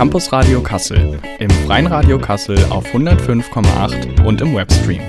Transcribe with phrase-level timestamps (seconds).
[0.00, 5.02] Campus Radio Kassel, im Freien Radio Kassel auf 105,8 und im Webstream.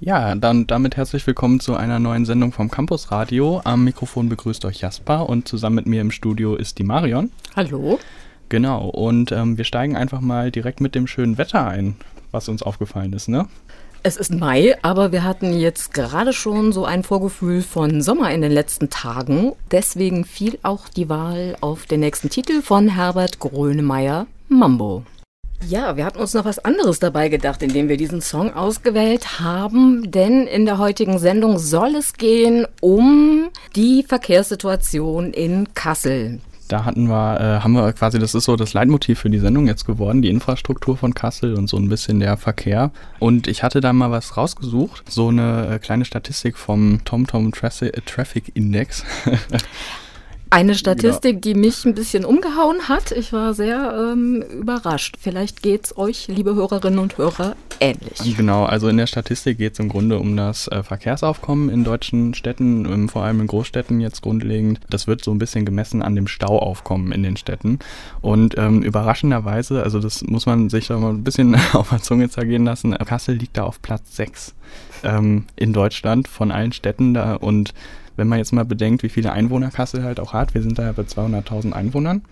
[0.00, 3.60] Ja, dann damit herzlich willkommen zu einer neuen Sendung vom Campus Radio.
[3.64, 7.32] Am Mikrofon begrüßt euch Jasper und zusammen mit mir im Studio ist die Marion.
[7.54, 8.00] Hallo.
[8.48, 11.96] Genau, und ähm, wir steigen einfach mal direkt mit dem schönen Wetter ein,
[12.30, 13.46] was uns aufgefallen ist, ne?
[14.06, 18.42] Es ist Mai, aber wir hatten jetzt gerade schon so ein Vorgefühl von Sommer in
[18.42, 19.52] den letzten Tagen.
[19.70, 25.04] Deswegen fiel auch die Wahl auf den nächsten Titel von Herbert Grönemeyer, Mambo.
[25.66, 30.10] Ja, wir hatten uns noch was anderes dabei gedacht, indem wir diesen Song ausgewählt haben,
[30.10, 36.40] denn in der heutigen Sendung soll es gehen um die Verkehrssituation in Kassel.
[36.68, 39.66] Da hatten wir, äh, haben wir quasi, das ist so das Leitmotiv für die Sendung
[39.66, 42.90] jetzt geworden, die Infrastruktur von Kassel und so ein bisschen der Verkehr.
[43.18, 48.52] Und ich hatte da mal was rausgesucht, so eine äh, kleine Statistik vom TomTom Traffic
[48.54, 49.04] Index.
[50.54, 53.10] Eine Statistik, die mich ein bisschen umgehauen hat.
[53.10, 55.16] Ich war sehr ähm, überrascht.
[55.18, 58.36] Vielleicht geht es euch, liebe Hörerinnen und Hörer, ähnlich.
[58.36, 62.34] Genau, also in der Statistik geht es im Grunde um das äh, Verkehrsaufkommen in deutschen
[62.34, 64.78] Städten, ähm, vor allem in Großstädten jetzt grundlegend.
[64.88, 67.80] Das wird so ein bisschen gemessen an dem Stauaufkommen in den Städten.
[68.20, 72.30] Und ähm, überraschenderweise, also das muss man sich da mal ein bisschen auf der Zunge
[72.30, 74.54] zergehen lassen, Kassel liegt da auf Platz 6
[75.02, 77.74] ähm, in Deutschland von allen Städten da und
[78.16, 80.84] wenn man jetzt mal bedenkt, wie viele Einwohner Kassel halt auch hat, wir sind da
[80.84, 82.22] ja bei 200.000 Einwohnern,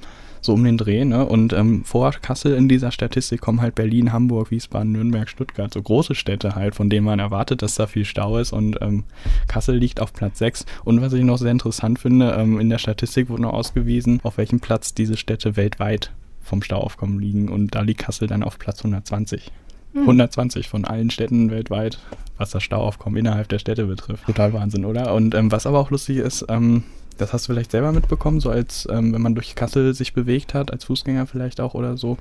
[0.40, 1.24] so um den Dreh, ne?
[1.24, 5.80] Und ähm, vor Kassel in dieser Statistik kommen halt Berlin, Hamburg, Wiesbaden, Nürnberg, Stuttgart, so
[5.80, 8.52] große Städte halt, von denen man erwartet, dass da viel Stau ist.
[8.52, 9.04] Und ähm,
[9.46, 10.66] Kassel liegt auf Platz 6.
[10.84, 14.36] Und was ich noch sehr interessant finde, ähm, in der Statistik wurde noch ausgewiesen, auf
[14.36, 17.48] welchem Platz diese Städte weltweit vom Stauaufkommen liegen.
[17.48, 19.52] Und da liegt Kassel dann auf Platz 120.
[19.94, 20.70] 120 hm.
[20.70, 21.98] von allen Städten weltweit,
[22.38, 24.26] was das Stauaufkommen innerhalb der Städte betrifft.
[24.26, 25.14] Total Wahnsinn, oder?
[25.14, 26.84] Und ähm, was aber auch lustig ist, ähm,
[27.18, 30.54] das hast du vielleicht selber mitbekommen, so als ähm, wenn man durch Kassel sich bewegt
[30.54, 32.16] hat, als Fußgänger vielleicht auch oder so,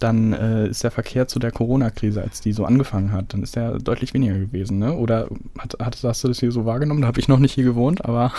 [0.00, 3.56] dann äh, ist der Verkehr zu der Corona-Krise, als die so angefangen hat, dann ist
[3.56, 4.94] der deutlich weniger gewesen, ne?
[4.94, 5.28] Oder
[5.58, 7.00] hat, hast du das hier so wahrgenommen?
[7.00, 8.32] Da habe ich noch nicht hier gewohnt, aber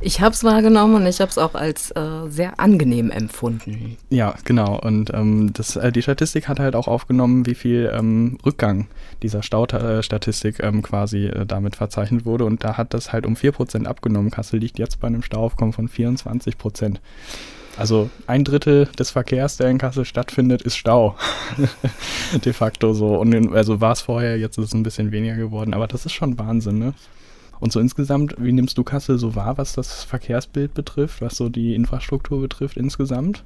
[0.00, 3.96] ich habe es wahrgenommen und ich habe es auch als äh, sehr angenehm empfunden.
[4.10, 4.78] Ja, genau.
[4.78, 8.86] Und ähm, das, äh, die Statistik hat halt auch aufgenommen, wie viel ähm, Rückgang
[9.22, 12.44] dieser Staustatistik ähm, quasi äh, damit verzeichnet wurde.
[12.44, 14.30] Und da hat das halt um 4% abgenommen.
[14.30, 16.96] Kassel liegt jetzt bei einem Stauaufkommen von 24%.
[17.76, 21.16] Also ein Drittel des Verkehrs, der in Kassel stattfindet, ist Stau.
[22.44, 23.16] De facto so.
[23.16, 25.74] Und also war es vorher, jetzt ist es ein bisschen weniger geworden.
[25.74, 26.94] Aber das ist schon Wahnsinn, ne?
[27.60, 31.48] Und so insgesamt, wie nimmst du Kassel so wahr, was das Verkehrsbild betrifft, was so
[31.48, 33.44] die Infrastruktur betrifft insgesamt?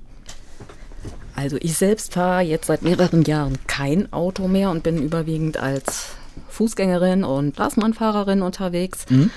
[1.34, 6.14] Also ich selbst fahre jetzt seit mehreren Jahren kein Auto mehr und bin überwiegend als
[6.48, 9.30] Fußgängerin und Straßenbahnfahrerin unterwegs mhm.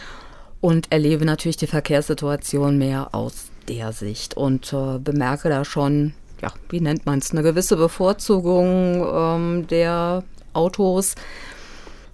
[0.62, 6.52] und erlebe natürlich die Verkehrssituation mehr aus der Sicht und äh, bemerke da schon, ja,
[6.70, 11.16] wie nennt man es, eine gewisse Bevorzugung ähm, der Autos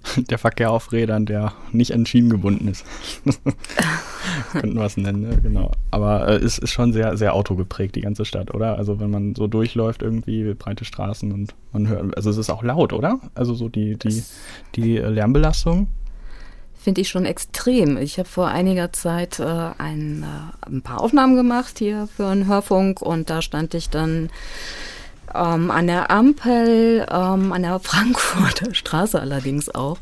[0.18, 2.86] der Verkehr auf Rädern, der nicht an Schienen gebunden ist.
[4.52, 5.40] Könnten wir es nennen, ne?
[5.42, 5.72] genau.
[5.92, 8.78] Aber äh, es ist schon sehr, sehr autogeprägt, die ganze Stadt, oder?
[8.78, 12.64] Also wenn man so durchläuft, irgendwie breite Straßen und man hört, also es ist auch
[12.64, 13.20] laut, oder?
[13.36, 14.24] Also so die, die,
[14.76, 15.88] die Lärmbelastung.
[16.74, 17.98] Finde ich schon extrem.
[17.98, 19.44] Ich habe vor einiger Zeit äh,
[19.78, 24.32] ein, äh, ein paar Aufnahmen gemacht hier für einen Hörfunk und da stand ich dann
[25.36, 29.98] ähm, an der Ampel, ähm, an der Frankfurter Straße allerdings auch,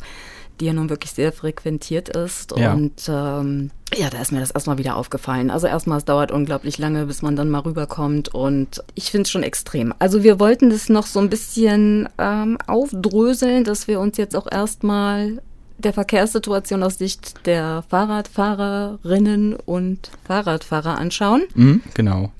[0.59, 2.53] die ja nun wirklich sehr frequentiert ist.
[2.57, 2.73] Ja.
[2.73, 5.49] Und ähm, ja, da ist mir das erstmal wieder aufgefallen.
[5.49, 8.29] Also erstmal, es dauert unglaublich lange, bis man dann mal rüberkommt.
[8.29, 9.93] Und ich finde es schon extrem.
[9.99, 14.47] Also wir wollten das noch so ein bisschen ähm, aufdröseln, dass wir uns jetzt auch
[14.51, 15.41] erstmal
[15.79, 21.43] der Verkehrssituation aus Sicht der Fahrradfahrerinnen und Fahrradfahrer anschauen.
[21.55, 22.31] Mhm, genau.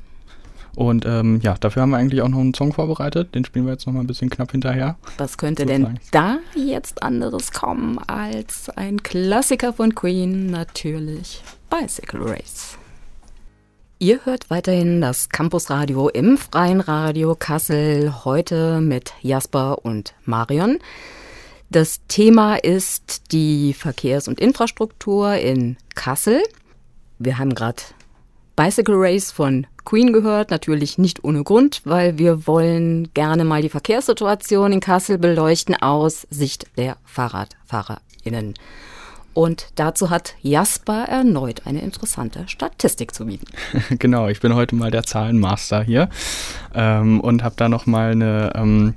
[0.79, 3.35] Und ähm, ja, dafür haben wir eigentlich auch noch einen Song vorbereitet.
[3.35, 4.95] Den spielen wir jetzt noch mal ein bisschen knapp hinterher.
[5.17, 10.49] Was könnte so denn da jetzt anderes kommen als ein Klassiker von Queen?
[10.49, 12.77] Natürlich Bicycle Race.
[13.99, 20.79] Ihr hört weiterhin das Campusradio im Freien Radio Kassel, heute mit Jasper und Marion.
[21.69, 26.41] Das Thema ist die Verkehrs- und Infrastruktur in Kassel.
[27.17, 27.83] Wir haben gerade
[28.59, 33.69] Bicycle Race von Queen gehört, natürlich nicht ohne Grund, weil wir wollen gerne mal die
[33.69, 38.55] Verkehrssituation in Kassel beleuchten aus Sicht der FahrradfahrerInnen.
[39.33, 43.45] Und dazu hat Jasper erneut eine interessante Statistik zu bieten.
[43.97, 46.09] genau, ich bin heute mal der Zahlenmaster hier
[46.75, 48.95] ähm, und habe da nochmal eine ähm,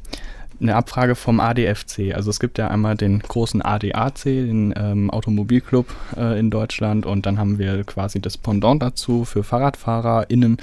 [0.62, 2.14] eine Abfrage vom ADFC.
[2.14, 5.87] Also es gibt ja einmal den großen ADAC, den ähm, Automobilclub
[6.17, 10.59] äh, in Deutschland und dann haben wir quasi das Pendant dazu für FahrradfahrerInnen,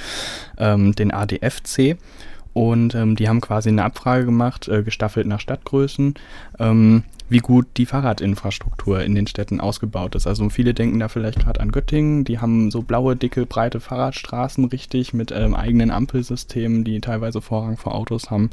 [0.58, 1.98] ähm, den ADFC.
[2.54, 6.16] Und ähm, die haben quasi eine Abfrage gemacht, äh, gestaffelt nach Stadtgrößen,
[6.60, 10.28] ähm, wie gut die Fahrradinfrastruktur in den Städten ausgebaut ist.
[10.28, 14.66] Also viele denken da vielleicht gerade an Göttingen, die haben so blaue, dicke, breite Fahrradstraßen
[14.66, 18.50] richtig mit ähm, eigenen Ampelsystemen, die teilweise Vorrang vor Autos haben.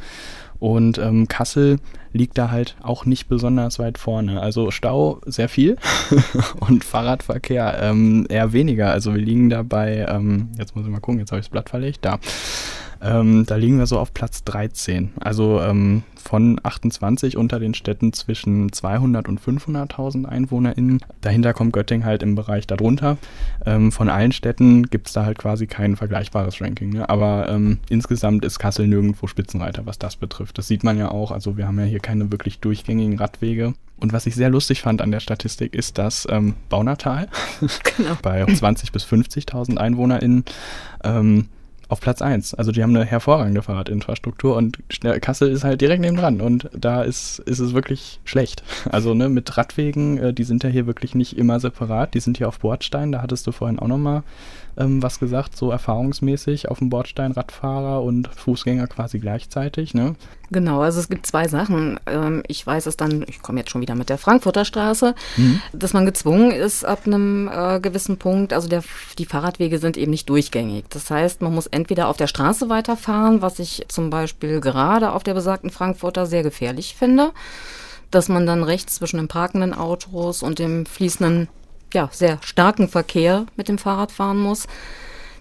[0.58, 1.78] Und ähm, Kassel
[2.12, 4.40] liegt da halt auch nicht besonders weit vorne.
[4.40, 5.76] Also Stau sehr viel
[6.60, 8.90] und Fahrradverkehr ähm, eher weniger.
[8.90, 11.50] Also wir liegen da bei, ähm, jetzt muss ich mal gucken, jetzt habe ich das
[11.50, 12.18] Blatt verlegt, da.
[13.02, 15.12] Ähm, da liegen wir so auf Platz 13.
[15.20, 21.00] Also ähm, von 28 unter den Städten zwischen 200 und 500.000 EinwohnerInnen.
[21.20, 23.16] Dahinter kommt Göttingen halt im Bereich darunter.
[23.64, 26.90] Ähm, von allen Städten gibt es da halt quasi kein vergleichbares Ranking.
[26.90, 27.08] Ne?
[27.08, 30.58] Aber ähm, insgesamt ist Kassel nirgendwo Spitzenreiter, was das betrifft.
[30.58, 31.30] Das sieht man ja auch.
[31.30, 33.74] Also wir haben ja hier keine wirklich durchgängigen Radwege.
[33.98, 37.28] Und was ich sehr lustig fand an der Statistik ist, dass ähm, Baunatal
[37.96, 38.16] genau.
[38.20, 40.44] bei 20.000 bis 50.000 EinwohnerInnen
[41.02, 41.48] ähm,
[41.88, 42.54] auf Platz 1.
[42.54, 44.78] Also die haben eine hervorragende Fahrradinfrastruktur und
[45.20, 48.62] Kassel ist halt direkt neben dran und da ist, ist es wirklich schlecht.
[48.96, 52.38] Also ne, mit Radwegen, äh, die sind ja hier wirklich nicht immer separat, die sind
[52.38, 54.22] hier auf Bordstein, da hattest du vorhin auch nochmal
[54.76, 59.94] ähm, was gesagt, so erfahrungsmäßig auf dem Bordstein Radfahrer und Fußgänger quasi gleichzeitig.
[59.94, 60.14] Ne?
[60.50, 61.98] Genau, also es gibt zwei Sachen.
[62.06, 65.60] Ähm, ich weiß es dann, ich komme jetzt schon wieder mit der Frankfurter Straße, mhm.
[65.72, 68.82] dass man gezwungen ist ab einem äh, gewissen Punkt, also der,
[69.18, 70.84] die Fahrradwege sind eben nicht durchgängig.
[70.90, 75.22] Das heißt, man muss entweder auf der Straße weiterfahren, was ich zum Beispiel gerade auf
[75.22, 77.32] der besagten Frankfurter sehr gefährlich finde
[78.10, 81.48] dass man dann rechts zwischen den parkenden Autos und dem fließenden
[81.96, 84.66] ja, sehr starken Verkehr mit dem Fahrrad fahren muss.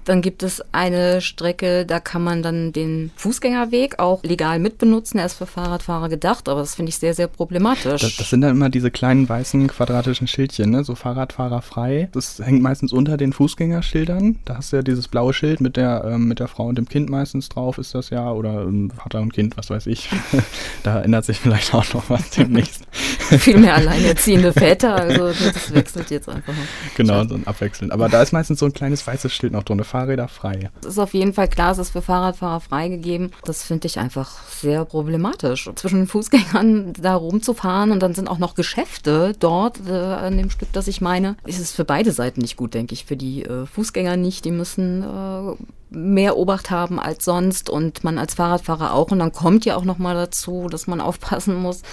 [0.06, 5.20] Dann gibt es eine Strecke, da kann man dann den Fußgängerweg auch legal mitbenutzen.
[5.20, 8.02] Er ist für Fahrradfahrer gedacht, aber das finde ich sehr, sehr problematisch.
[8.02, 10.84] Das, das, sind dann immer diese kleinen weißen quadratischen Schildchen, ne?
[10.84, 12.10] so Fahrradfahrer frei.
[12.12, 14.38] Das hängt meistens unter den Fußgängerschildern.
[14.46, 16.88] Da hast du ja dieses blaue Schild mit der, ähm, mit der Frau und dem
[16.88, 18.32] Kind meistens drauf, ist das ja.
[18.32, 20.10] Oder ähm, Vater und Kind, was weiß ich.
[20.84, 22.84] da ändert sich vielleicht auch noch was demnächst.
[23.40, 26.54] Viel mehr alleinerziehende Väter, also das wechselt jetzt einfach.
[26.96, 27.92] Genau, so ein Abwechseln.
[27.92, 29.80] Aber da ist meistens so ein kleines weißes Schild noch drin.
[29.96, 30.70] Fahrräder frei.
[30.82, 33.32] Es ist auf jeden Fall klar, es ist für Fahrradfahrer freigegeben.
[33.46, 35.70] Das finde ich einfach sehr problematisch.
[35.76, 40.50] Zwischen den Fußgängern da rumzufahren und dann sind auch noch Geschäfte dort äh, an dem
[40.50, 43.06] Stück, das ich meine, ist es für beide Seiten nicht gut, denke ich.
[43.06, 45.56] Für die äh, Fußgänger nicht, die müssen äh,
[45.92, 49.12] mehr Obacht haben als sonst und man als Fahrradfahrer auch.
[49.12, 51.84] Und dann kommt ja auch noch mal dazu, dass man aufpassen muss,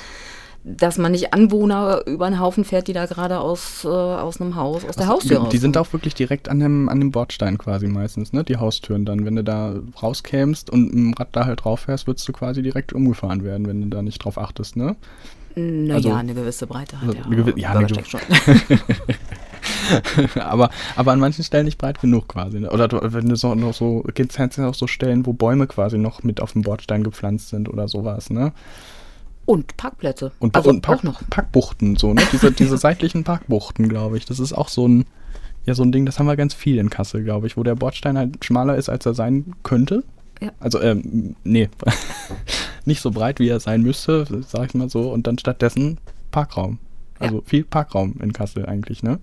[0.65, 4.55] dass man nicht Anwohner über den Haufen fährt, die da gerade aus, äh, aus einem
[4.55, 7.11] Haus, aus der also, Haustür Die, die sind auch wirklich direkt an dem, an dem
[7.11, 8.45] Bordstein quasi meistens, ne?
[8.45, 9.25] Die Haustüren dann.
[9.25, 12.93] Wenn du da rauskämst und im Rad da halt drauf fährst, würdest du quasi direkt
[12.93, 14.95] umgefahren werden, wenn du da nicht drauf achtest, ne?
[15.55, 17.29] Naja, also, eine gewisse Breite hat also, ja.
[17.29, 18.21] Gewi ja, eine schon.
[20.41, 22.61] aber, aber an manchen Stellen nicht breit genug quasi.
[22.61, 22.71] Ne?
[22.71, 26.23] Oder wenn du so noch so, gibt es auch so Stellen, wo Bäume quasi noch
[26.23, 28.53] mit auf dem Bordstein gepflanzt sind oder sowas, ne?
[29.53, 30.33] Und Parkplätze.
[30.39, 31.21] Und, also und Park, auch noch.
[31.29, 32.23] Parkbuchten, so, ne?
[32.33, 34.25] Diese, diese seitlichen Parkbuchten, glaube ich.
[34.25, 35.05] Das ist auch so ein,
[35.67, 37.75] ja, so ein Ding, das haben wir ganz viel in Kassel, glaube ich, wo der
[37.75, 40.05] Bordstein halt schmaler ist, als er sein könnte.
[40.41, 40.53] Ja.
[40.59, 41.69] Also, ähm, nee,
[42.87, 45.13] nicht so breit, wie er sein müsste, sag ich mal so.
[45.13, 45.99] Und dann stattdessen
[46.31, 46.79] Parkraum.
[47.19, 47.43] Also ja.
[47.45, 49.19] viel Parkraum in Kassel eigentlich, ne?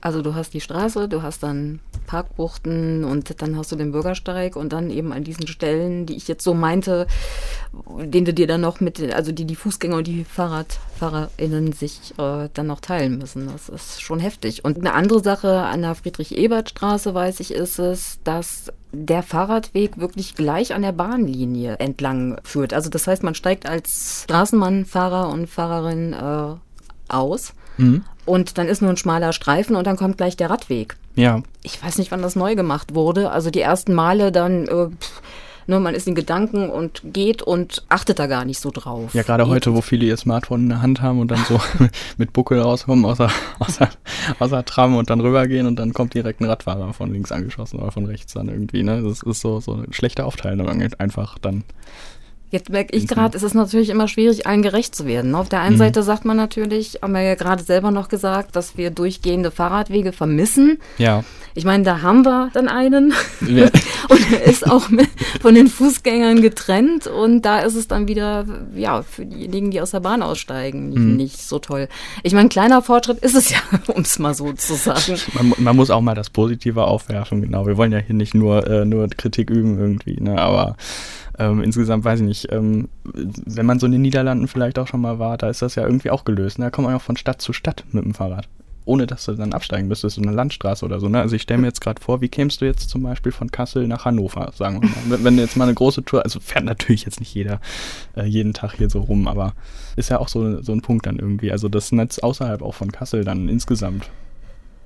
[0.00, 4.54] Also du hast die Straße, du hast dann Parkbuchten und dann hast du den Bürgersteig
[4.56, 7.06] und dann eben an diesen Stellen, die ich jetzt so meinte,
[7.98, 12.50] den du dir dann noch mit, also die die Fußgänger und die FahrradfahrerInnen sich äh,
[12.52, 13.48] dann noch teilen müssen.
[13.50, 14.64] Das ist schon heftig.
[14.64, 20.34] Und eine andere Sache an der Friedrich-Ebert-Straße, weiß ich, ist es, dass der Fahrradweg wirklich
[20.34, 22.74] gleich an der Bahnlinie entlang führt.
[22.74, 26.56] Also das heißt, man steigt als Straßenmann, Fahrer und Fahrerin äh,
[27.08, 27.54] aus.
[27.76, 28.04] Mhm.
[28.24, 30.96] Und dann ist nur ein schmaler Streifen und dann kommt gleich der Radweg.
[31.16, 31.42] Ja.
[31.62, 33.30] Ich weiß nicht, wann das neu gemacht wurde.
[33.30, 34.66] Also die ersten Male dann.
[34.66, 35.22] Äh, pff,
[35.66, 39.14] Ne, man ist in Gedanken und geht und achtet da gar nicht so drauf.
[39.14, 41.60] Ja, gerade heute, wo viele ihr Smartphone in der Hand haben und dann so
[42.18, 43.90] mit Buckel rauskommen aus der, aus, der,
[44.40, 47.78] aus der Tram und dann rübergehen und dann kommt direkt ein Radfahrer von links angeschossen
[47.78, 48.82] oder von rechts dann irgendwie.
[48.82, 49.02] Ne?
[49.02, 51.62] Das ist so, so eine schlechte Aufteilung einfach dann.
[52.52, 55.34] Jetzt merke ich gerade, es ist natürlich immer schwierig, allen gerecht zu werden.
[55.34, 55.78] Auf der einen mhm.
[55.78, 60.12] Seite sagt man natürlich, haben wir ja gerade selber noch gesagt, dass wir durchgehende Fahrradwege
[60.12, 60.78] vermissen.
[60.98, 61.24] Ja.
[61.54, 63.14] Ich meine, da haben wir dann einen
[63.46, 63.64] ja.
[64.08, 64.82] und er ist auch
[65.40, 68.44] von den Fußgängern getrennt und da ist es dann wieder,
[68.74, 71.16] ja, für diejenigen, die aus der Bahn aussteigen, nicht, mhm.
[71.16, 71.88] nicht so toll.
[72.22, 73.58] Ich meine, kleiner Fortschritt ist es ja,
[73.94, 75.18] um es mal so zu sagen.
[75.32, 77.66] Man, man, muss auch mal das Positive aufwerfen, genau.
[77.66, 80.76] Wir wollen ja hier nicht nur, äh, nur Kritik üben irgendwie, ne, aber
[81.38, 85.00] ähm, insgesamt weiß ich nicht, ähm, wenn man so in den Niederlanden vielleicht auch schon
[85.00, 86.58] mal war, da ist das ja irgendwie auch gelöst.
[86.58, 86.66] Ne?
[86.66, 88.48] Da kommt man auch von Stadt zu Stadt mit dem Fahrrad
[88.84, 91.08] ohne dass du dann absteigen müsstest, so eine Landstraße oder so.
[91.08, 91.20] Ne?
[91.20, 93.86] Also ich stelle mir jetzt gerade vor, wie kämst du jetzt zum Beispiel von Kassel
[93.86, 94.96] nach Hannover, sagen wir mal.
[95.08, 97.60] Wenn, wenn du jetzt mal eine große Tour, also fährt natürlich jetzt nicht jeder
[98.16, 99.54] äh, jeden Tag hier so rum, aber
[99.96, 101.52] ist ja auch so, so ein Punkt dann irgendwie.
[101.52, 104.10] Also das Netz außerhalb auch von Kassel dann insgesamt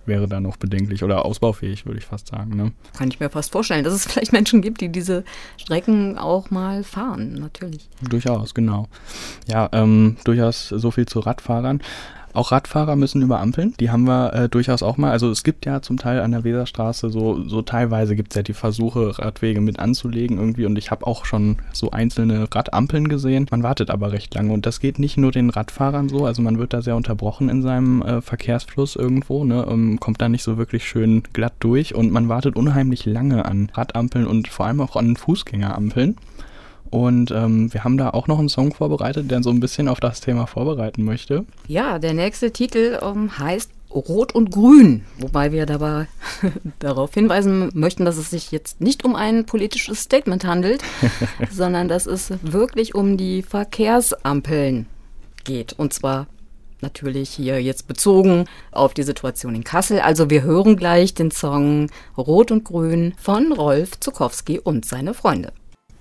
[0.07, 2.57] wäre da noch bedenklich oder ausbaufähig, würde ich fast sagen.
[2.57, 2.73] Ne?
[2.97, 5.25] Kann ich mir fast vorstellen, dass es vielleicht Menschen gibt, die diese
[5.57, 7.89] Strecken auch mal fahren, natürlich.
[8.03, 8.89] Durchaus, genau.
[9.47, 11.81] Ja, ähm, durchaus so viel zu Radfahrern.
[12.37, 13.73] Auch Radfahrer müssen über Ampeln.
[13.81, 15.11] Die haben wir äh, durchaus auch mal.
[15.11, 18.43] Also es gibt ja zum Teil an der Weserstraße so, so teilweise gibt es ja
[18.43, 20.67] die Versuche, Radwege mit anzulegen irgendwie.
[20.67, 23.47] Und ich habe auch schon so einzelne Radampeln gesehen.
[23.51, 24.53] Man wartet aber recht lange.
[24.53, 26.27] Und das geht nicht nur den Radfahrern so.
[26.27, 29.47] Also man wird da sehr unterbrochen in seinem äh, Verkehrsfluss irgendwo.
[29.47, 29.67] Ne?
[29.67, 31.95] Ähm, kommt da nicht so wirklich schön glatt durch.
[31.95, 36.17] Und man wartet unheimlich lange an Radampeln und vor allem auch an Fußgängerampeln.
[36.91, 40.01] Und ähm, wir haben da auch noch einen Song vorbereitet, der so ein bisschen auf
[40.01, 41.45] das Thema vorbereiten möchte.
[41.69, 46.07] Ja, der nächste Titel ähm, heißt Rot und Grün, wobei wir dabei
[46.79, 50.83] darauf hinweisen möchten, dass es sich jetzt nicht um ein politisches Statement handelt,
[51.51, 54.87] sondern dass es wirklich um die Verkehrsampeln
[55.45, 55.73] geht.
[55.79, 56.27] Und zwar
[56.83, 60.01] natürlich hier jetzt bezogen auf die Situation in Kassel.
[60.01, 61.89] Also wir hören gleich den Song
[62.19, 65.53] Rot und Grün von Rolf Zukowski und seine Freunde.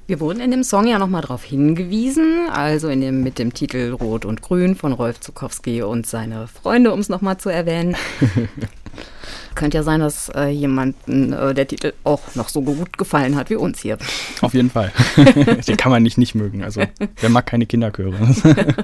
[0.07, 3.91] Wir wurden in dem Song ja nochmal darauf hingewiesen, also in dem, mit dem Titel
[3.91, 7.97] Rot und Grün von Rolf Zukowski und seine Freunde, um es nochmal zu erwähnen.
[9.55, 13.50] Könnte ja sein, dass äh, jemanden äh, der Titel auch noch so gut gefallen hat
[13.50, 13.97] wie uns hier.
[14.41, 14.91] Auf jeden Fall.
[15.67, 16.63] Den kann man nicht nicht mögen.
[16.63, 16.83] Also,
[17.19, 18.13] wer mag keine Kinderchöre?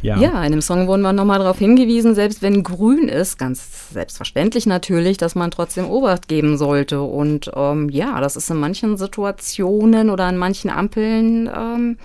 [0.00, 0.18] Ja.
[0.18, 4.66] ja, in dem Song wurden wir nochmal darauf hingewiesen, selbst wenn grün ist, ganz selbstverständlich
[4.66, 7.02] natürlich, dass man trotzdem Obacht geben sollte.
[7.02, 11.98] Und ähm, ja, das ist in manchen Situationen oder an manchen Ampeln ähm,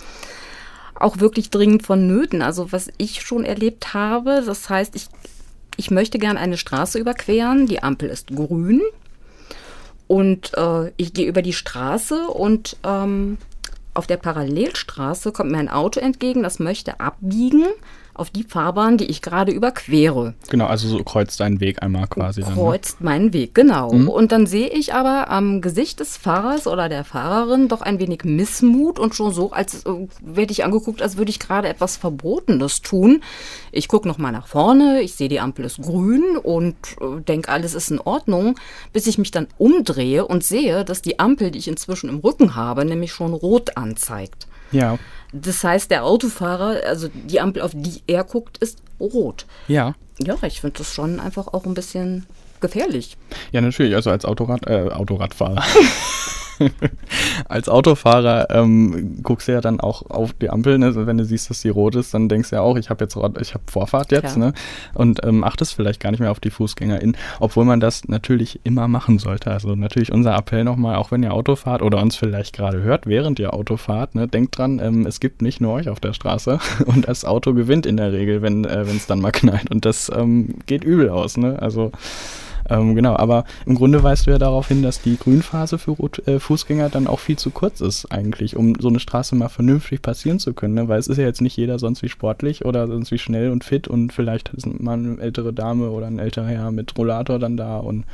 [0.94, 2.42] auch wirklich dringend vonnöten.
[2.42, 5.06] Also was ich schon erlebt habe, das heißt, ich,
[5.76, 8.80] ich möchte gern eine Straße überqueren, die Ampel ist grün.
[10.06, 13.38] Und äh, ich gehe über die Straße und ähm,
[13.94, 17.64] auf der Parallelstraße kommt mir ein Auto entgegen, das möchte abbiegen
[18.14, 20.34] auf die Fahrbahn, die ich gerade überquere.
[20.48, 22.42] Genau, also so kreuzt deinen Weg einmal quasi.
[22.42, 23.10] Kreuzt dann, ne?
[23.10, 23.92] meinen Weg, genau.
[23.92, 24.08] Mhm.
[24.08, 28.24] Und dann sehe ich aber am Gesicht des Fahrers oder der Fahrerin doch ein wenig
[28.24, 32.82] Missmut und schon so, als äh, werde ich angeguckt, als würde ich gerade etwas Verbotenes
[32.82, 33.22] tun.
[33.72, 37.74] Ich gucke nochmal nach vorne, ich sehe, die Ampel ist grün und äh, denke, alles
[37.74, 38.56] ist in Ordnung,
[38.92, 42.54] bis ich mich dann umdrehe und sehe, dass die Ampel, die ich inzwischen im Rücken
[42.54, 44.46] habe, nämlich schon rot anzeigt.
[44.72, 44.98] Ja.
[45.36, 49.46] Das heißt, der Autofahrer, also die Ampel, auf die er guckt, ist rot.
[49.66, 49.94] Ja.
[50.18, 52.24] Ja, ich finde das schon einfach auch ein bisschen
[52.60, 53.16] gefährlich.
[53.50, 53.96] Ja, natürlich.
[53.96, 55.62] Also als Autorad, äh, Autoradfahrer.
[57.48, 60.94] als Autofahrer ähm, guckst du ja dann auch auf die Ampel, ne?
[61.06, 63.16] wenn du siehst, dass die rot ist, dann denkst du ja auch, ich habe jetzt
[63.40, 64.52] ich habe Vorfahrt jetzt, ne?
[64.94, 68.88] Und ähm, achtest vielleicht gar nicht mehr auf die FußgängerInnen, obwohl man das natürlich immer
[68.88, 69.50] machen sollte.
[69.50, 73.06] Also natürlich unser Appell nochmal, auch wenn ihr Auto fahrt oder uns vielleicht gerade hört,
[73.06, 74.28] während ihr Auto fahrt, ne?
[74.28, 77.86] denkt dran, ähm, es gibt nicht nur euch auf der Straße und das Auto gewinnt
[77.86, 79.70] in der Regel, wenn äh, es dann mal knallt.
[79.70, 81.60] Und das ähm, geht übel aus, ne?
[81.60, 81.92] Also
[82.68, 86.26] ähm, genau, aber im Grunde weist du ja darauf hin, dass die Grünphase für Rot,
[86.26, 90.02] äh, Fußgänger dann auch viel zu kurz ist eigentlich, um so eine Straße mal vernünftig
[90.02, 90.74] passieren zu können.
[90.74, 90.88] Ne?
[90.88, 93.64] Weil es ist ja jetzt nicht jeder sonst wie sportlich oder sonst wie schnell und
[93.64, 97.56] fit und vielleicht ist mal eine ältere Dame oder ein älterer Herr mit Rollator dann
[97.56, 98.04] da und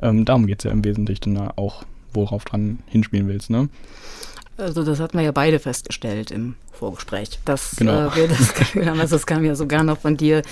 [0.00, 3.68] ähm, darum geht es ja im Wesentlichen auch, worauf dran hinspielen willst, ne?
[4.56, 8.08] Also das hatten wir ja beide festgestellt im Vorgespräch, dass genau.
[8.08, 8.52] äh, wir das
[8.98, 10.42] also das kam ja sogar noch von dir,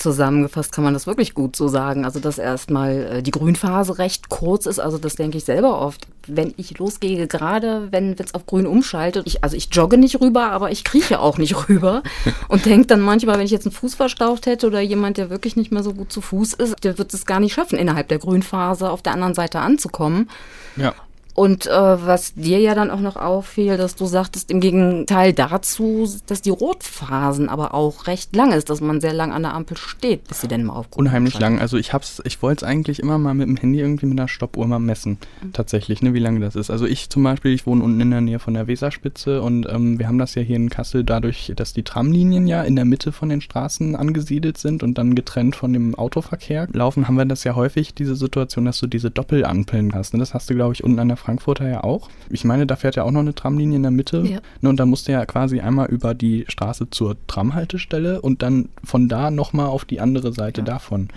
[0.00, 2.04] zusammengefasst kann man das wirklich gut so sagen.
[2.04, 4.78] Also, dass erstmal äh, die Grünphase recht kurz ist.
[4.78, 6.06] Also, das denke ich selber oft.
[6.26, 10.50] Wenn ich losgehe, gerade wenn es auf grün umschaltet, ich, also ich jogge nicht rüber,
[10.50, 12.02] aber ich krieche auch nicht rüber.
[12.48, 15.56] Und denke dann manchmal, wenn ich jetzt einen Fuß verstaucht hätte oder jemand, der wirklich
[15.56, 18.18] nicht mehr so gut zu Fuß ist, der wird es gar nicht schaffen, innerhalb der
[18.18, 20.30] Grünphase auf der anderen Seite anzukommen.
[20.76, 20.94] Ja.
[21.40, 26.06] Und äh, was dir ja dann auch noch auffiel, dass du sagtest, im Gegenteil dazu,
[26.26, 29.78] dass die Rotphasen aber auch recht lang ist, dass man sehr lang an der Ampel
[29.78, 30.98] steht, bis sie denn mal aufkommt.
[30.98, 31.58] Unheimlich lang.
[31.58, 34.28] Also ich hab's, ich wollte es eigentlich immer mal mit dem Handy irgendwie mit einer
[34.28, 35.16] Stoppuhr mal messen.
[35.42, 35.54] Mhm.
[35.54, 36.68] Tatsächlich, ne, wie lange das ist.
[36.68, 39.98] Also ich zum Beispiel, ich wohne unten in der Nähe von der Weserspitze und ähm,
[39.98, 43.12] wir haben das ja hier in Kassel dadurch, dass die Tramlinien ja in der Mitte
[43.12, 47.44] von den Straßen angesiedelt sind und dann getrennt von dem Autoverkehr laufen, haben wir das
[47.44, 50.12] ja häufig, diese Situation, dass du diese Doppelampeln hast.
[50.12, 50.20] Ne?
[50.20, 52.10] Das hast du, glaube ich, unten an der Frankfurter ja auch.
[52.28, 54.24] Ich meine, da fährt ja auch noch eine Tramlinie in der Mitte.
[54.26, 54.40] Ja.
[54.60, 58.68] Ne, und da musst du ja quasi einmal über die Straße zur Tramhaltestelle und dann
[58.82, 60.64] von da nochmal auf die andere Seite ja.
[60.64, 61.08] davon.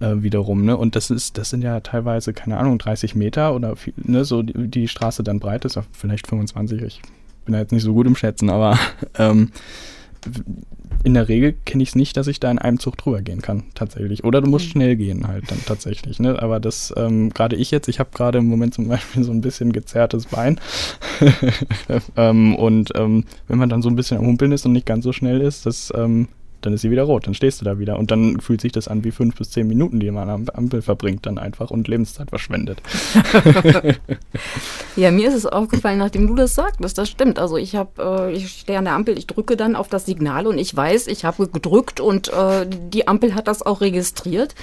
[0.00, 0.66] äh, wiederum.
[0.66, 0.76] Ne?
[0.76, 4.42] Und das ist, das sind ja teilweise, keine Ahnung, 30 Meter oder viel, ne, so
[4.42, 7.00] die, die Straße dann breit ist, vielleicht 25, ich
[7.46, 8.78] bin da jetzt nicht so gut im Schätzen, aber
[9.18, 9.52] ähm,
[11.06, 13.40] in der Regel kenne ich es nicht, dass ich da in einem Zug drüber gehen
[13.40, 14.24] kann, tatsächlich.
[14.24, 14.70] Oder du musst mhm.
[14.70, 16.18] schnell gehen halt dann tatsächlich.
[16.18, 16.42] Ne?
[16.42, 19.40] Aber das, ähm, gerade ich jetzt, ich habe gerade im Moment zum Beispiel so ein
[19.40, 20.58] bisschen gezerrtes Bein.
[22.16, 25.04] ähm, und ähm, wenn man dann so ein bisschen am Humpeln ist und nicht ganz
[25.04, 26.26] so schnell ist, das ähm,
[26.60, 28.88] dann ist sie wieder rot, dann stehst du da wieder und dann fühlt sich das
[28.88, 32.30] an wie fünf bis zehn Minuten, die man am Ampel verbringt dann einfach und Lebenszeit
[32.30, 32.82] verschwendet.
[34.96, 37.38] ja, mir ist es aufgefallen, nachdem du das sagtest, das stimmt.
[37.38, 40.46] Also ich habe, äh, ich stehe an der Ampel, ich drücke dann auf das Signal
[40.46, 44.54] und ich weiß, ich habe gedrückt und äh, die Ampel hat das auch registriert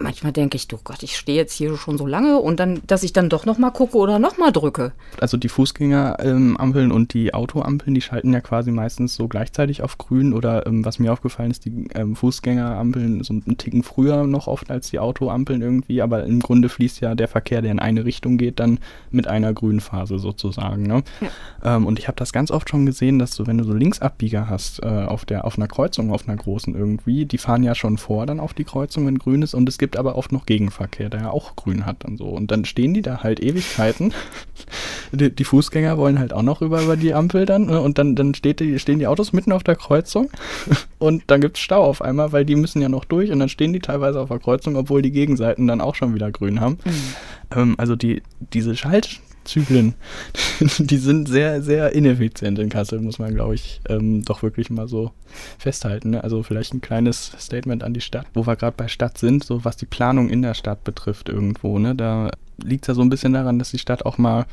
[0.00, 3.02] manchmal denke ich, du Gott, ich stehe jetzt hier schon so lange und dann, dass
[3.02, 4.92] ich dann doch nochmal gucke oder nochmal drücke.
[5.20, 9.98] Also die Fußgängerampeln ähm, und die Autoampeln, die schalten ja quasi meistens so gleichzeitig auf
[9.98, 14.46] grün oder ähm, was mir aufgefallen ist, die ähm, Fußgängerampeln so einen Ticken früher noch
[14.46, 18.04] oft als die Autoampeln irgendwie, aber im Grunde fließt ja der Verkehr, der in eine
[18.04, 18.78] Richtung geht, dann
[19.10, 20.84] mit einer grünen Phase sozusagen.
[20.84, 21.02] Ne?
[21.20, 21.76] Ja.
[21.76, 24.48] Ähm, und ich habe das ganz oft schon gesehen, dass du, wenn du so Linksabbieger
[24.48, 27.98] hast äh, auf, der, auf einer Kreuzung, auf einer großen irgendwie, die fahren ja schon
[27.98, 30.46] vor dann auf die Kreuzung, wenn grün ist und es gibt gibt aber oft noch
[30.46, 32.26] Gegenverkehr, der ja auch grün hat dann so.
[32.26, 34.14] Und dann stehen die da halt Ewigkeiten.
[35.12, 37.66] die, die, Fußgänger wollen halt auch noch rüber über die Ampel dann.
[37.66, 37.80] Ne?
[37.80, 40.30] Und dann, dann die, stehen die Autos mitten auf der Kreuzung
[41.00, 43.48] und dann gibt es Stau auf einmal, weil die müssen ja noch durch und dann
[43.48, 46.78] stehen die teilweise auf der Kreuzung, obwohl die Gegenseiten dann auch schon wieder grün haben.
[46.84, 47.56] Mhm.
[47.56, 49.20] Ähm, also die, diese Schalt
[49.50, 49.94] Zyklen,
[50.78, 54.86] die sind sehr, sehr ineffizient in Kassel, muss man, glaube ich, ähm, doch wirklich mal
[54.86, 55.10] so
[55.58, 56.10] festhalten.
[56.10, 56.22] Ne?
[56.22, 59.64] Also vielleicht ein kleines Statement an die Stadt, wo wir gerade bei Stadt sind, so
[59.64, 61.78] was die Planung in der Stadt betrifft irgendwo.
[61.78, 61.96] Ne?
[61.96, 62.30] Da
[62.62, 64.46] liegt es ja so ein bisschen daran, dass die Stadt auch mal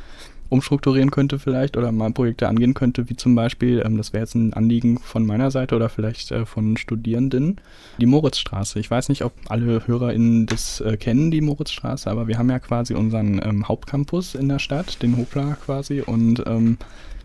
[0.50, 4.36] umstrukturieren könnte vielleicht oder mal Projekte angehen könnte, wie zum Beispiel, ähm, das wäre jetzt
[4.36, 7.58] ein Anliegen von meiner Seite oder vielleicht äh, von Studierenden,
[8.00, 8.80] die Moritzstraße.
[8.80, 12.60] Ich weiß nicht, ob alle HörerInnen das äh, kennen, die Moritzstraße, aber wir haben ja
[12.60, 16.78] quasi unseren ähm, Hauptcampus in der Stadt, den Hopla quasi und ähm,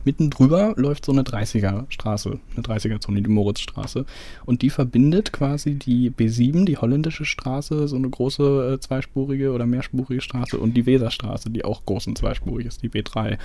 [0.05, 4.05] Mitten drüber läuft so eine 30er-Straße, eine 30er-Zone, die Moritzstraße.
[4.45, 9.67] Und die verbindet quasi die B7, die holländische Straße, so eine große äh, zweispurige oder
[9.67, 13.39] mehrspurige Straße, und die Weserstraße, die auch groß und zweispurig ist, die B3.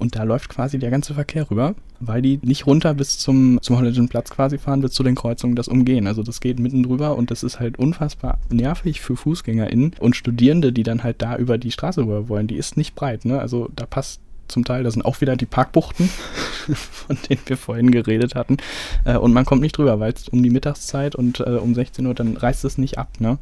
[0.00, 3.76] Und da läuft quasi der ganze Verkehr rüber, weil die nicht runter bis zum, zum
[3.76, 6.06] holländischen Platz quasi fahren, bis zu den Kreuzungen das umgehen.
[6.06, 10.72] Also das geht mitten drüber und das ist halt unfassbar nervig für FußgängerInnen und Studierende,
[10.72, 12.46] die dann halt da über die Straße rüber wollen.
[12.46, 13.40] Die ist nicht breit, ne?
[13.40, 14.82] Also da passt zum Teil.
[14.82, 16.08] Das sind auch wieder die Parkbuchten,
[16.74, 18.58] von denen wir vorhin geredet hatten.
[19.04, 22.06] Äh, und man kommt nicht drüber, weil es um die Mittagszeit und äh, um 16
[22.06, 23.08] Uhr, dann reißt es nicht ab.
[23.18, 23.38] Ne?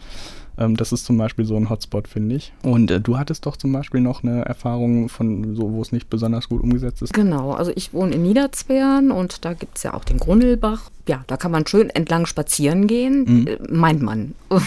[0.58, 2.52] Ähm, das ist zum Beispiel so ein Hotspot, finde ich.
[2.62, 6.10] Und äh, du hattest doch zum Beispiel noch eine Erfahrung von so, wo es nicht
[6.10, 7.14] besonders gut umgesetzt ist.
[7.14, 10.90] Genau, also ich wohne in Niederzwern und da gibt es ja auch den Grunnelbach.
[11.08, 13.46] Ja, da kann man schön entlang spazieren gehen, mhm.
[13.46, 14.34] Äh, meint man.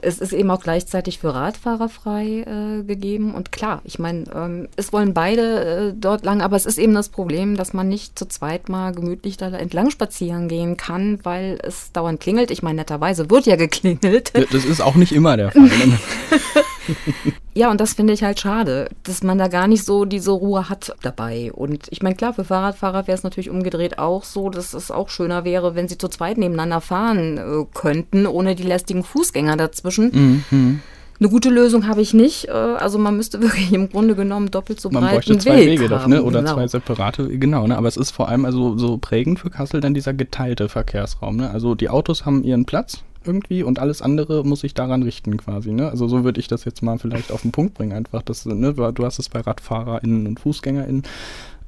[0.00, 3.34] es ist eben auch gleichzeitig für Radfahrer frei äh, gegeben.
[3.34, 6.94] Und klar, ich meine, ähm, es wollen beide äh, dort lang, aber es ist eben
[6.94, 11.58] das Problem, dass man nicht zu zweit mal gemütlich da entlang spazieren gehen kann, weil
[11.64, 12.52] es dauernd klingelt.
[12.52, 14.32] Ich meine, netterweise wird ja geklingelt.
[14.52, 15.68] Das ist auch nicht immer der Fall.
[17.54, 20.70] Ja, und das finde ich halt schade, dass man da gar nicht so diese Ruhe
[20.70, 21.52] hat dabei.
[21.52, 25.10] Und ich meine, klar, für Fahrradfahrer wäre es natürlich umgedreht auch so, dass es auch
[25.10, 30.44] schöner wäre, wenn sie zu zweit nebeneinander fahren äh, könnten, ohne die lästigen Fußgänger dazwischen.
[30.50, 30.80] Mhm.
[31.20, 32.48] Eine gute Lösung habe ich nicht.
[32.48, 35.88] Äh, also man müsste wirklich im Grunde genommen doppelt so man breiten zwei Weg Wege.
[35.90, 36.22] Doch, ne?
[36.22, 36.54] Oder genau.
[36.54, 37.66] zwei separate, genau.
[37.66, 37.76] Ne?
[37.76, 41.36] Aber es ist vor allem also so prägend für Kassel dann dieser geteilte Verkehrsraum.
[41.36, 41.50] Ne?
[41.50, 45.72] Also die Autos haben ihren Platz irgendwie und alles andere muss sich daran richten quasi.
[45.72, 45.88] Ne?
[45.88, 48.22] Also so würde ich das jetzt mal vielleicht auf den Punkt bringen einfach.
[48.22, 51.02] Das, ne, du hast es bei RadfahrerInnen und FußgängerInnen,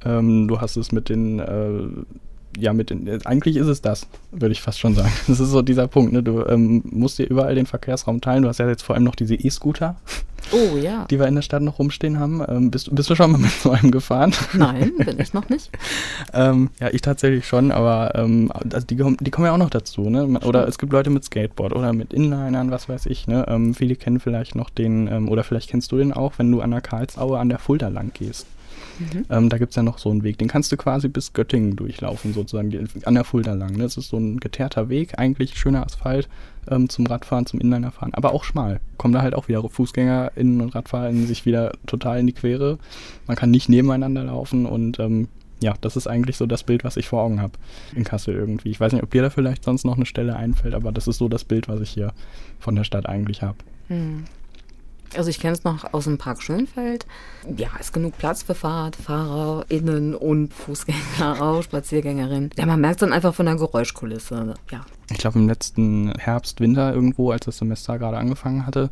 [0.05, 1.87] ähm, du hast es mit den äh,
[2.57, 5.11] ja, mit den, eigentlich ist es das, würde ich fast schon sagen.
[5.27, 6.23] Das ist so dieser Punkt, ne?
[6.23, 8.43] Du ähm, musst dir überall den Verkehrsraum teilen.
[8.43, 9.95] Du hast ja jetzt vor allem noch diese E-Scooter.
[10.51, 11.05] Oh ja.
[11.09, 12.43] Die wir in der Stadt noch rumstehen haben.
[12.47, 14.33] Ähm, bist, bist du schon mal mit so einem gefahren?
[14.53, 15.69] Nein, bin ich noch nicht.
[16.33, 20.09] ähm, ja, ich tatsächlich schon, aber ähm, also die, die kommen ja auch noch dazu,
[20.09, 20.39] ne?
[20.45, 23.45] Oder es gibt Leute mit Skateboard oder mit Inlinern, was weiß ich, ne?
[23.47, 26.61] Ähm, viele kennen vielleicht noch den, ähm, oder vielleicht kennst du den auch, wenn du
[26.61, 28.45] an der Karlsaue an der Fulda lang gehst.
[28.99, 29.25] Mhm.
[29.29, 31.75] Ähm, da gibt es ja noch so einen Weg, den kannst du quasi bis Göttingen
[31.75, 33.73] durchlaufen, sozusagen, an der Fulda lang.
[33.73, 33.83] Ne?
[33.83, 36.27] Das ist so ein geteerter Weg, eigentlich schöner Asphalt
[36.69, 38.79] ähm, zum Radfahren, zum Inlinerfahren, aber auch schmal.
[38.97, 42.77] Kommen da halt auch wieder FußgängerInnen und RadfahrerInnen sich wieder total in die Quere.
[43.27, 45.27] Man kann nicht nebeneinander laufen und ähm,
[45.61, 47.53] ja, das ist eigentlich so das Bild, was ich vor Augen habe
[47.95, 48.69] in Kassel irgendwie.
[48.69, 51.17] Ich weiß nicht, ob dir da vielleicht sonst noch eine Stelle einfällt, aber das ist
[51.17, 52.13] so das Bild, was ich hier
[52.59, 53.57] von der Stadt eigentlich habe.
[53.89, 54.25] Mhm.
[55.15, 57.05] Also ich kenne es noch aus dem Park Schönfeld.
[57.57, 62.49] Ja, ist genug Platz für Fahrrad, FahrerInnen und Fußgänger, auch Spaziergängerinnen.
[62.57, 64.55] Ja, man merkt es dann einfach von der Geräuschkulisse.
[64.71, 64.85] Ja.
[65.11, 68.89] Ich glaube, im letzten Herbst, Winter irgendwo, als das Semester gerade angefangen hatte,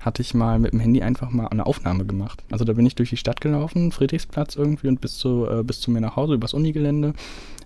[0.00, 2.42] hatte ich mal mit dem Handy einfach mal eine Aufnahme gemacht.
[2.50, 5.80] Also da bin ich durch die Stadt gelaufen, Friedrichsplatz irgendwie und bis zu, äh, bis
[5.80, 7.14] zu mir nach Hause, übers Unigelände.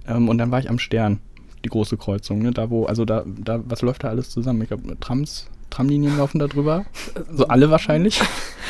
[0.06, 1.18] Ähm, und dann war ich am Stern,
[1.64, 2.52] die große Kreuzung, ne?
[2.52, 4.62] Da wo, also da, da, was läuft da alles zusammen?
[4.62, 6.84] Ich glaube, Trams, Tramlinien laufen da drüber.
[7.32, 8.20] So alle wahrscheinlich.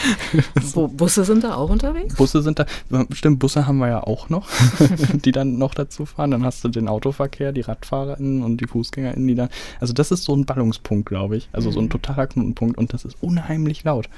[0.62, 0.88] so.
[0.88, 2.14] Busse sind da auch unterwegs?
[2.16, 2.66] Busse sind da,
[3.12, 4.48] stimmt, Busse haben wir ja auch noch,
[5.12, 6.30] die dann noch dazu fahren.
[6.30, 9.48] Dann hast du den Autoverkehr, die RadfahrerInnen und die FußgängerInnen, die dann,
[9.80, 11.48] also das ist so ein Ballungspunkt, glaube ich.
[11.52, 11.90] Also so ein mhm.
[11.90, 14.08] totaler Knotenpunkt und das ist unheimlich laut.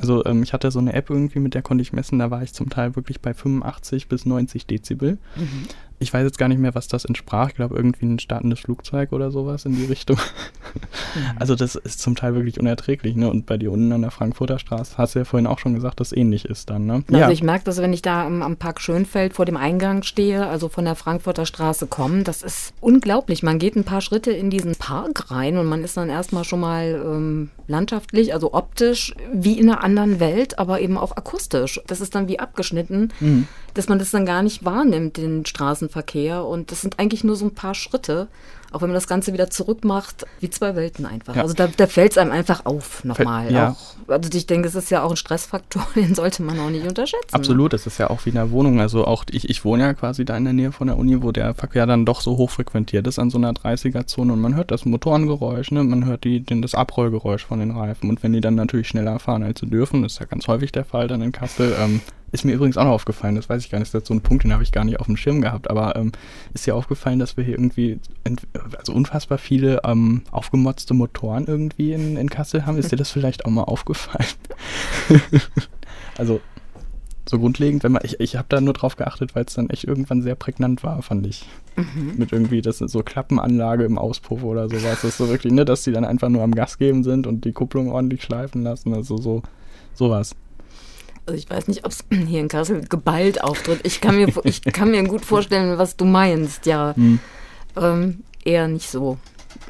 [0.00, 2.42] Also ähm, ich hatte so eine App irgendwie, mit der konnte ich messen, da war
[2.42, 5.18] ich zum Teil wirklich bei 85 bis 90 Dezibel.
[5.36, 5.68] Mhm
[6.04, 7.48] ich weiß jetzt gar nicht mehr, was das entsprach.
[7.48, 10.16] Ich glaube, irgendwie ein startendes Flugzeug oder sowas in die Richtung.
[10.16, 11.22] Mhm.
[11.38, 13.16] Also das ist zum Teil wirklich unerträglich.
[13.16, 13.28] Ne?
[13.30, 16.00] Und bei dir unten an der Frankfurter Straße hast du ja vorhin auch schon gesagt,
[16.00, 16.86] dass ähnlich ist dann.
[16.86, 17.04] Ne?
[17.08, 17.30] Also ja.
[17.30, 20.68] ich merke das, wenn ich da am, am, Park Schönfeld vor dem Eingang stehe, also
[20.68, 23.42] von der Frankfurter Straße kommen, das ist unglaublich.
[23.42, 26.60] Man geht ein paar Schritte in diesen Park rein und man ist dann erstmal schon
[26.60, 31.80] mal ähm, landschaftlich, also optisch, wie in einer anderen Welt, aber eben auch akustisch.
[31.86, 33.48] Das ist dann wie abgeschnitten, mhm.
[33.74, 36.44] Dass man das dann gar nicht wahrnimmt, den Straßenverkehr.
[36.44, 38.28] Und das sind eigentlich nur so ein paar Schritte
[38.74, 41.36] auch wenn man das Ganze wieder zurückmacht, wie zwei Welten einfach.
[41.36, 41.42] Ja.
[41.42, 43.52] Also da, da fällt es einem einfach auf nochmal.
[43.52, 43.76] Ja.
[44.08, 47.32] also ich denke, es ist ja auch ein Stressfaktor, den sollte man auch nicht unterschätzen.
[47.32, 48.80] Absolut, es ist ja auch wie in der Wohnung.
[48.80, 51.30] Also auch ich, ich wohne ja quasi da in der Nähe von der Uni, wo
[51.30, 54.72] der Verkehr dann doch so hoch frequentiert ist an so einer 30er-Zone und man hört
[54.72, 55.84] das Motorengeräusch, ne?
[55.84, 59.20] man hört die, den, das Abrollgeräusch von den Reifen und wenn die dann natürlich schneller
[59.20, 62.00] fahren als sie dürfen, das ist ja ganz häufig der Fall dann in Kassel, ähm,
[62.34, 64.20] ist mir übrigens auch noch aufgefallen, das weiß ich gar nicht, das ist so ein
[64.20, 66.10] Punkt, den habe ich gar nicht auf dem Schirm gehabt, aber ähm,
[66.52, 68.00] ist dir aufgefallen, dass wir hier irgendwie
[68.76, 72.76] also unfassbar viele ähm, aufgemotzte Motoren irgendwie in, in Kassel haben?
[72.76, 74.26] Ist dir das vielleicht auch mal aufgefallen?
[76.18, 76.40] also
[77.26, 79.84] so grundlegend, wenn man, ich, ich habe da nur drauf geachtet, weil es dann echt
[79.84, 81.46] irgendwann sehr prägnant war, fand ich.
[81.76, 82.14] Mhm.
[82.16, 85.02] Mit irgendwie, das so Klappenanlage im Auspuff oder sowas.
[85.02, 87.44] Das ist so wirklich, ne, dass die dann einfach nur am Gas geben sind und
[87.44, 88.92] die Kupplung ordentlich schleifen lassen.
[88.92, 89.42] Also so,
[89.94, 90.34] sowas.
[91.26, 93.80] Also ich weiß nicht, ob es hier in Kassel geballt auftritt.
[93.84, 96.94] Ich kann mir, ich kann mir gut vorstellen, was du meinst, ja.
[96.96, 97.18] Hm.
[97.76, 99.18] Ähm, eher nicht so.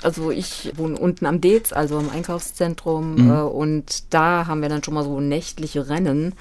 [0.02, 3.30] Also ich wohne unten am Dez, also im Einkaufszentrum, mhm.
[3.30, 6.34] äh, und da haben wir dann schon mal so nächtliche Rennen,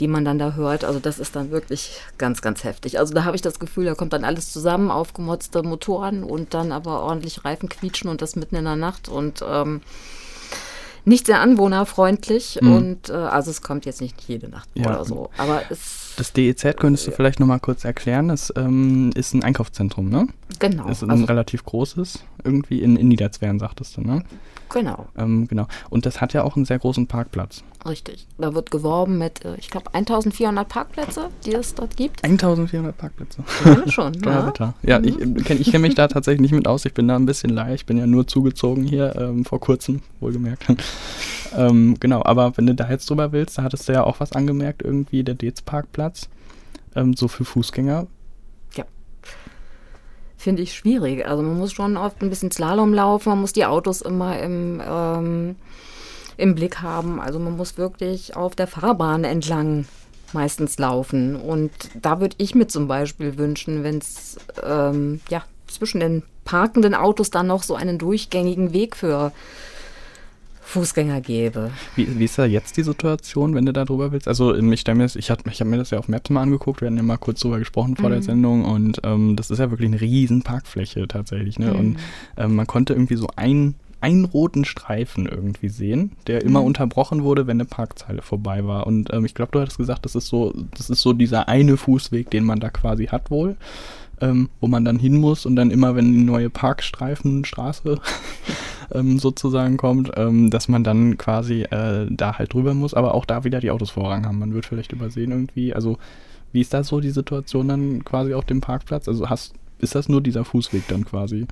[0.00, 0.84] die man dann da hört.
[0.84, 2.98] Also das ist dann wirklich ganz, ganz heftig.
[2.98, 6.72] Also da habe ich das Gefühl, da kommt dann alles zusammen, aufgemotzte Motoren und dann
[6.72, 9.82] aber ordentlich Reifen quietschen und das mitten in der Nacht und ähm,
[11.06, 12.72] nicht sehr anwohnerfreundlich mhm.
[12.72, 14.86] und äh, also es kommt jetzt nicht jede Nacht ja.
[14.86, 15.30] oder so.
[15.38, 16.14] Aber es.
[16.16, 18.28] Das DEZ könntest du vielleicht nochmal kurz erklären.
[18.28, 20.26] Das ähm, ist ein Einkaufszentrum, ne?
[20.58, 20.88] Genau.
[20.88, 24.24] Das ist ein also, relativ großes, irgendwie in, in Niederzweren, sagtest du, ne?
[24.70, 25.06] Genau.
[25.16, 25.66] Ähm, genau.
[25.90, 27.62] Und das hat ja auch einen sehr großen Parkplatz.
[27.86, 28.26] Richtig.
[28.38, 32.24] Da wird geworben mit, äh, ich glaube, 1400 Parkplätze, die es dort gibt.
[32.24, 33.44] 1400 Parkplätze.
[33.64, 34.14] Ja, schon.
[34.24, 34.52] ja,
[34.82, 35.36] ja ich, mhm.
[35.36, 36.84] ich kenne kenn mich da tatsächlich nicht mit aus.
[36.84, 37.82] Ich bin da ein bisschen leicht.
[37.82, 40.66] Ich bin ja nur zugezogen hier, ähm, vor kurzem, wohlgemerkt.
[41.56, 44.32] ähm, genau, aber wenn du da jetzt drüber willst, da hattest du ja auch was
[44.32, 46.28] angemerkt, irgendwie der Dez-Parkplatz,
[46.96, 48.06] ähm, so für Fußgänger
[50.36, 51.26] finde ich schwierig.
[51.26, 54.82] Also man muss schon oft ein bisschen Slalom laufen, man muss die Autos immer im,
[54.86, 55.56] ähm,
[56.36, 57.20] im Blick haben.
[57.20, 59.86] Also man muss wirklich auf der Fahrbahn entlang
[60.32, 61.36] meistens laufen.
[61.36, 66.94] Und da würde ich mir zum Beispiel wünschen, wenn es ähm, ja, zwischen den parkenden
[66.94, 69.32] Autos dann noch so einen durchgängigen Weg für
[70.66, 71.70] Fußgänger gäbe.
[71.94, 74.26] Wie, wie, ist da jetzt die Situation, wenn du da drüber willst?
[74.26, 76.80] Also ich stelle mir das, ich, ich habe mir das ja auf Maps mal angeguckt,
[76.80, 78.14] wir hatten ja mal kurz drüber gesprochen vor mhm.
[78.14, 81.60] der Sendung und ähm, das ist ja wirklich eine riesen Parkfläche tatsächlich.
[81.60, 81.72] Ne?
[81.72, 81.78] Mhm.
[81.78, 81.96] Und
[82.36, 86.66] ähm, man konnte irgendwie so ein, einen roten Streifen irgendwie sehen, der immer mhm.
[86.66, 88.88] unterbrochen wurde, wenn eine Parkzeile vorbei war.
[88.88, 91.76] Und ähm, ich glaube, du hattest gesagt, das ist so, das ist so dieser eine
[91.76, 93.56] Fußweg, den man da quasi hat wohl
[94.20, 98.00] ähm, wo man dann hin muss und dann immer, wenn die neue Parkstreifenstraße
[98.94, 103.24] ähm, sozusagen kommt, ähm, dass man dann quasi äh, da halt drüber muss, aber auch
[103.24, 104.38] da wieder die Autos Vorrang haben.
[104.38, 105.74] Man wird vielleicht übersehen irgendwie.
[105.74, 105.98] Also
[106.52, 109.08] wie ist da so die Situation dann quasi auf dem Parkplatz?
[109.08, 111.46] Also hast, ist das nur dieser Fußweg dann quasi?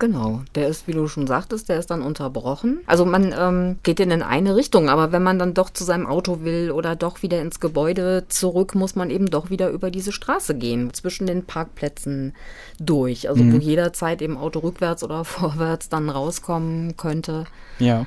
[0.00, 2.80] Genau, der ist, wie du schon sagtest, der ist dann unterbrochen.
[2.86, 6.40] Also man ähm, geht in eine Richtung, aber wenn man dann doch zu seinem Auto
[6.40, 10.54] will oder doch wieder ins Gebäude zurück, muss man eben doch wieder über diese Straße
[10.54, 12.32] gehen, zwischen den Parkplätzen
[12.78, 13.28] durch.
[13.28, 13.52] Also mhm.
[13.52, 17.44] wo jederzeit eben Auto rückwärts oder vorwärts dann rauskommen könnte.
[17.78, 18.06] Ja.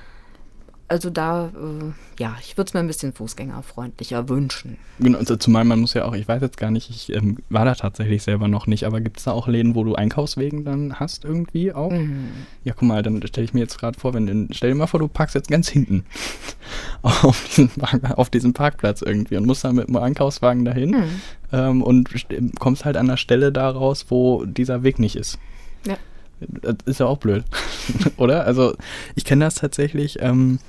[0.89, 4.78] Also da, äh, ja, ich würde es mir ein bisschen fußgängerfreundlicher wünschen.
[5.00, 7.63] Genau, also zumal man muss ja auch, ich weiß jetzt gar nicht, ich ähm, war
[7.63, 11.00] da tatsächlich selber noch nicht, aber gibt es da auch Läden, wo du Einkaufswegen dann
[11.00, 11.91] hast irgendwie auch?
[11.91, 12.32] Mhm.
[12.63, 14.88] Ja, guck mal, dann stelle ich mir jetzt gerade vor, wenn du, stell dir mal
[14.88, 16.06] vor, du parkst jetzt ganz hinten
[17.02, 17.72] auf diesen,
[18.15, 21.22] auf diesen Parkplatz irgendwie und musst dann mit dem Einkaufswagen dahin mhm.
[21.54, 22.10] ähm, und
[22.60, 25.39] kommst halt an der Stelle da raus, wo dieser Weg nicht ist.
[25.88, 25.98] Ja.
[26.47, 27.43] Das ist ja auch blöd,
[28.17, 28.45] oder?
[28.45, 28.75] Also
[29.15, 30.17] ich kenne das tatsächlich.
[30.21, 30.60] Ähm,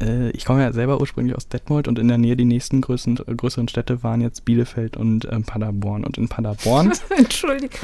[0.00, 3.16] äh, ich komme ja selber ursprünglich aus Detmold und in der Nähe die nächsten größeren,
[3.36, 6.04] größeren Städte waren jetzt Bielefeld und ähm, Paderborn.
[6.04, 6.92] Und in Paderborn.
[7.16, 7.80] Entschuldigung.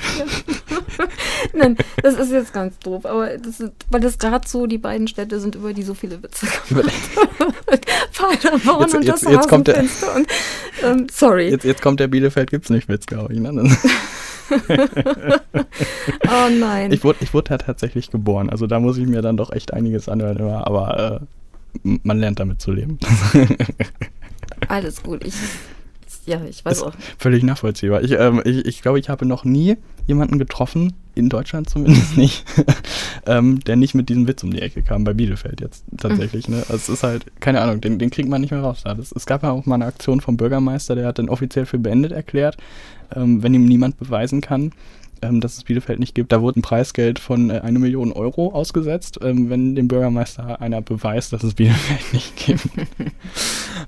[1.54, 5.08] Nein, das ist jetzt ganz doof, aber das ist, weil das gerade so die beiden
[5.08, 6.92] Städte sind, über die so viele Witze gemacht
[8.12, 9.90] Paderborn jetzt, und jetzt, das jetzt kommt der, und,
[10.82, 11.50] ähm, Sorry.
[11.50, 13.40] Jetzt, jetzt kommt der Bielefeld gibt's nicht Witz, glaube ich.
[13.40, 13.76] Ne?
[16.28, 16.92] oh nein.
[16.92, 19.72] Ich wurde, ich wurde ja tatsächlich geboren, also da muss ich mir dann doch echt
[19.72, 21.20] einiges anhören, aber
[21.84, 22.98] äh, man lernt damit zu leben.
[24.68, 25.24] Alles gut.
[25.24, 25.34] Ich,
[26.26, 26.92] ja, ich weiß auch.
[27.18, 28.02] Völlig nachvollziehbar.
[28.02, 32.44] Ich, ähm, ich, ich glaube, ich habe noch nie jemanden getroffen, in Deutschland zumindest nicht,
[33.26, 36.48] ähm, der nicht mit diesem Witz um die Ecke kam, bei Bielefeld jetzt tatsächlich.
[36.48, 36.58] Ne?
[36.68, 38.82] Also es ist halt, keine Ahnung, den, den kriegt man nicht mehr raus.
[38.84, 38.94] Da.
[38.94, 41.78] Das, es gab ja auch mal eine Aktion vom Bürgermeister, der hat dann offiziell für
[41.78, 42.56] beendet erklärt,
[43.14, 44.72] ähm, wenn ihm niemand beweisen kann,
[45.22, 46.32] ähm, dass es Bielefeld nicht gibt.
[46.32, 50.80] Da wurde ein Preisgeld von äh, eine Million Euro ausgesetzt, ähm, wenn dem Bürgermeister einer
[50.80, 52.68] beweist, dass es Bielefeld nicht gibt.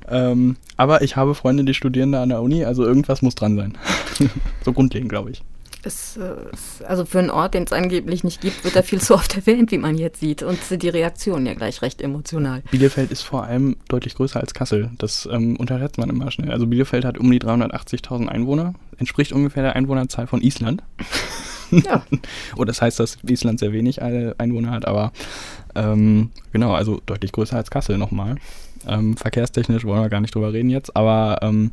[0.09, 3.57] ähm, aber ich habe Freunde, die studieren da an der Uni, also irgendwas muss dran
[3.57, 3.79] sein.
[4.65, 5.43] so grundlegend, glaube ich.
[5.85, 9.15] Es, äh, also für einen Ort, den es angeblich nicht gibt, wird er viel zu
[9.15, 10.43] oft erwähnt, wie man jetzt sieht.
[10.43, 12.63] Und die Reaktionen ja gleich recht emotional.
[12.71, 14.91] Bielefeld ist vor allem deutlich größer als Kassel.
[14.99, 16.51] Das ähm, unterschätzt man immer schnell.
[16.51, 20.83] Also Bielefeld hat um die 380.000 Einwohner, entspricht ungefähr der Einwohnerzahl von Island.
[21.73, 22.03] Ja.
[22.57, 25.13] Oder das heißt, dass Island sehr wenig Einwohner hat, aber
[25.75, 28.37] ähm, genau, also deutlich größer als Kassel nochmal.
[28.87, 31.71] Ähm, verkehrstechnisch wollen wir gar nicht drüber reden jetzt, aber ähm,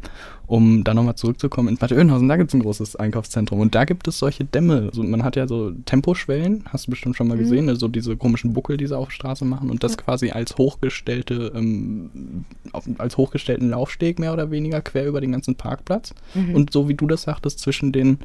[0.48, 3.86] um da nochmal zurückzukommen, in Bad Oeynhausen, da gibt es ein großes Einkaufszentrum und da
[3.86, 4.90] gibt es solche Dämme.
[4.90, 7.42] Also man hat ja so Temposchwellen, hast du bestimmt schon mal mhm.
[7.42, 9.98] gesehen, also diese komischen Buckel, die sie auf der Straße machen und das ja.
[9.98, 15.56] quasi als hochgestellte, ähm, auf, als hochgestellten Laufsteg mehr oder weniger quer über den ganzen
[15.56, 16.14] Parkplatz.
[16.34, 16.56] Mhm.
[16.56, 18.20] Und so wie du das sagtest, zwischen den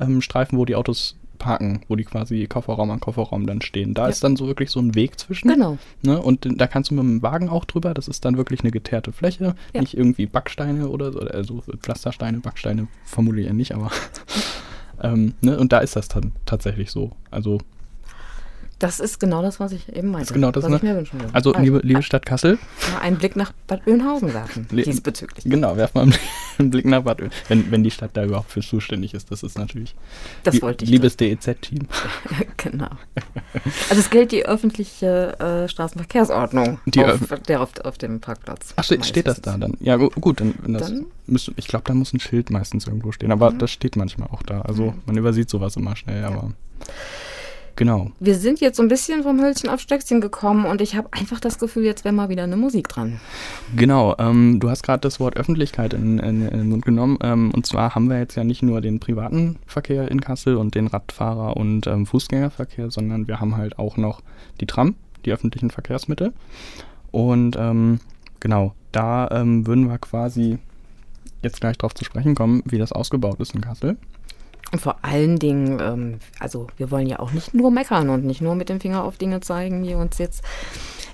[0.00, 3.94] ähm, Streifen, wo die Autos parken, wo die quasi Kofferraum an Kofferraum dann stehen.
[3.94, 4.08] Da ja.
[4.08, 5.48] ist dann so wirklich so ein Weg zwischen.
[5.48, 5.78] Genau.
[6.02, 6.20] Ne?
[6.20, 7.94] Und da kannst du mit dem Wagen auch drüber.
[7.94, 9.80] Das ist dann wirklich eine geteerte Fläche, ja.
[9.80, 13.90] nicht irgendwie Backsteine oder so, also Pflastersteine, Backsteine vermutlich eher nicht, aber
[15.02, 15.58] ähm, ne?
[15.58, 17.12] und da ist das dann tatsächlich so.
[17.30, 17.58] Also
[18.78, 20.26] das ist genau das, was ich eben meinte.
[20.26, 20.76] Das ist genau das, was ne?
[20.76, 21.34] ich mir wünschen würde.
[21.34, 22.58] Also, liebe, liebe Stadt Kassel.
[22.92, 25.44] Mal einen Blick nach Bad Oeynhausen werfen, diesbezüglich.
[25.44, 26.08] Genau, werf mal
[26.58, 27.44] einen Blick nach Bad Oeynhausen.
[27.48, 29.94] Wenn, wenn die Stadt da überhaupt für zuständig ist, das ist natürlich.
[30.42, 30.90] Das wollte ich.
[30.90, 31.86] Liebes DEZ-Team.
[32.56, 32.90] genau.
[33.88, 38.74] Also, es gilt die öffentliche äh, Straßenverkehrsordnung, die auf, der auf, auf dem Parkplatz.
[38.76, 39.76] Ach, steht, steht das da dann?
[39.80, 40.54] Ja, gut, dann.
[40.68, 41.06] das dann?
[41.26, 43.58] Müsste, ich glaube, da muss ein Schild meistens irgendwo stehen, aber mhm.
[43.58, 44.62] das steht manchmal auch da.
[44.62, 45.02] Also, mhm.
[45.06, 46.48] man übersieht sowas immer schnell, ja.
[47.76, 48.12] Genau.
[48.20, 51.40] Wir sind jetzt so ein bisschen vom Hölzchen auf Stöckchen gekommen und ich habe einfach
[51.40, 53.20] das Gefühl, jetzt wäre mal wieder eine Musik dran.
[53.74, 54.14] Genau.
[54.18, 57.18] Ähm, du hast gerade das Wort Öffentlichkeit in, in, in, den Mund genommen.
[57.22, 60.74] Ähm, und zwar haben wir jetzt ja nicht nur den privaten Verkehr in Kassel und
[60.74, 64.22] den Radfahrer- und ähm, Fußgängerverkehr, sondern wir haben halt auch noch
[64.60, 66.32] die Tram, die öffentlichen Verkehrsmittel.
[67.10, 67.98] Und ähm,
[68.40, 70.58] genau, da ähm, würden wir quasi
[71.42, 73.96] jetzt gleich drauf zu sprechen kommen, wie das ausgebaut ist in Kassel.
[74.72, 78.40] Und vor allen Dingen, ähm, also wir wollen ja auch nicht nur meckern und nicht
[78.40, 80.42] nur mit dem Finger auf Dinge zeigen, die uns jetzt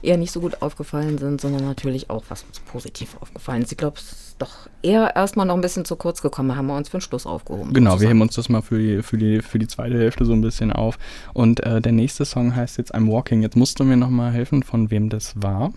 [0.03, 3.73] eher nicht so gut aufgefallen sind, sondern natürlich auch, was uns positiv aufgefallen ist.
[3.73, 6.77] Ich glaube, es ist doch eher erstmal noch ein bisschen zu kurz gekommen, haben wir
[6.77, 7.73] uns für den Schluss aufgehoben.
[7.73, 8.01] Genau, sozusagen.
[8.01, 10.41] wir heben uns das mal für die, für, die, für die zweite Hälfte so ein
[10.41, 10.99] bisschen auf.
[11.35, 13.43] Und äh, der nächste Song heißt jetzt I'm Walking.
[13.43, 15.73] Jetzt musst du mir nochmal helfen, von wem das war.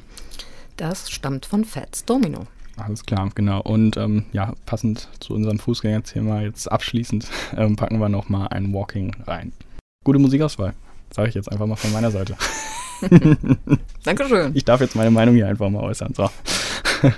[0.78, 2.48] Das stammt von Fats Domino.
[2.78, 3.62] Alles klar, genau.
[3.62, 9.16] Und ähm, ja, passend zu unserem Fußgängerthema jetzt abschließend ähm, packen wir nochmal ein Walking
[9.26, 9.52] rein.
[10.04, 10.74] Gute Musikauswahl,
[11.12, 12.36] sage ich jetzt einfach mal von meiner Seite.
[14.04, 14.56] Dankeschön.
[14.56, 16.14] Ich darf jetzt meine Meinung hier einfach mal äußern.
[16.14, 16.30] So.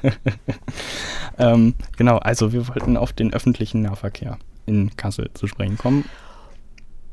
[1.37, 6.05] ähm, genau, also wir wollten auf den öffentlichen Nahverkehr in Kassel zu sprechen kommen.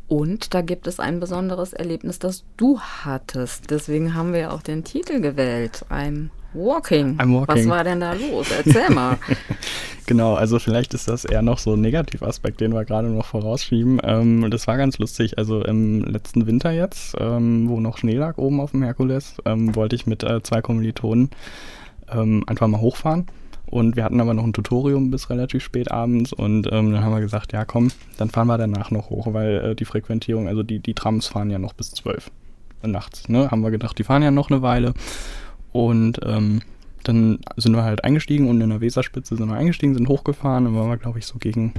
[0.08, 3.70] Und da gibt es ein besonderes Erlebnis, das du hattest.
[3.70, 5.86] Deswegen haben wir auch den Titel gewählt.
[5.88, 7.18] I'm Walking.
[7.18, 7.56] I'm walking.
[7.56, 8.48] Was war denn da los?
[8.50, 9.18] Erzähl mal.
[10.06, 14.00] genau, also vielleicht ist das eher noch so ein Negativaspekt, den wir gerade noch vorausschieben.
[14.04, 15.38] Ähm, das war ganz lustig.
[15.38, 19.74] Also im letzten Winter jetzt, ähm, wo noch Schnee lag oben auf dem Herkules, ähm,
[19.74, 21.30] wollte ich mit äh, zwei Kommilitonen
[22.12, 23.26] ähm, einfach mal hochfahren.
[23.66, 27.14] Und wir hatten aber noch ein Tutorium bis relativ spät abends und ähm, dann haben
[27.14, 30.62] wir gesagt, ja komm, dann fahren wir danach noch hoch, weil äh, die Frequentierung, also
[30.62, 32.30] die, die Trams fahren ja noch bis zwölf
[32.82, 33.30] nachts.
[33.30, 33.50] Ne?
[33.50, 34.92] Haben wir gedacht, die fahren ja noch eine Weile.
[35.72, 36.60] Und ähm,
[37.02, 40.76] dann sind wir halt eingestiegen und in der Weserspitze sind wir eingestiegen, sind hochgefahren und
[40.76, 41.72] waren wir, glaube ich, so gegen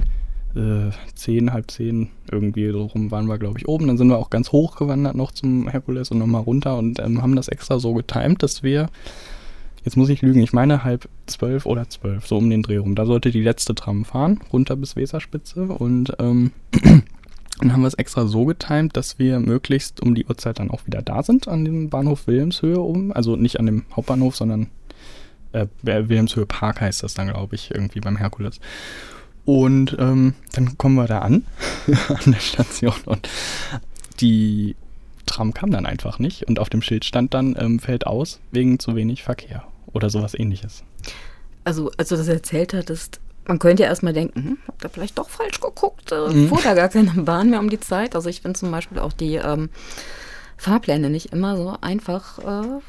[0.54, 3.86] äh, zehn, halb zehn irgendwie so rum waren wir, glaube ich, oben.
[3.86, 7.22] Dann sind wir auch ganz hoch gewandert noch zum Herkules und nochmal runter und ähm,
[7.22, 8.88] haben das extra so getimt, dass wir,
[9.84, 12.94] jetzt muss ich lügen, ich meine halb zwölf oder zwölf, so um den Dreh rum.
[12.94, 16.52] Da sollte die letzte Tram fahren, runter bis Weserspitze und ähm,
[17.60, 20.86] dann haben wir es extra so getimt, dass wir möglichst um die Uhrzeit dann auch
[20.86, 23.12] wieder da sind an dem Bahnhof Wilhelmshöhe oben.
[23.12, 24.68] Also nicht an dem Hauptbahnhof, sondern
[25.52, 28.60] äh, Wilhelmshöhe Park heißt das dann, glaube ich, irgendwie beim Herkules.
[29.44, 31.44] Und ähm, dann kommen wir da an,
[32.08, 33.28] an der Station und
[34.20, 34.74] die
[35.26, 38.78] Tram kam dann einfach nicht und auf dem Schild stand dann, ähm, fällt aus wegen
[38.78, 40.82] zu wenig Verkehr oder sowas ähnliches.
[41.64, 45.18] Also, als du das erzählt hattest, man könnte ja erstmal denken, hm, habt ihr vielleicht
[45.18, 46.48] doch falsch geguckt, äh, mhm.
[46.48, 48.14] fuhr da gar keine Bahn mehr um die Zeit.
[48.14, 49.70] Also ich finde zum Beispiel auch die ähm,
[50.56, 52.80] Fahrpläne nicht immer so einfach äh,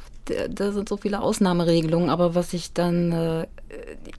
[0.50, 3.48] da sind so viele Ausnahmeregelungen, aber was ich dann, äh,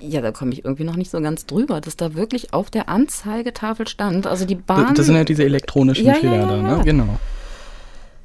[0.01, 2.88] ja, da komme ich irgendwie noch nicht so ganz drüber, dass da wirklich auf der
[2.88, 4.88] Anzeigetafel stand, also die Bahn.
[4.88, 6.85] Das, das sind ja diese elektronischen ja, Schilder ja, ja, da, ne?
[6.85, 7.18] Genau.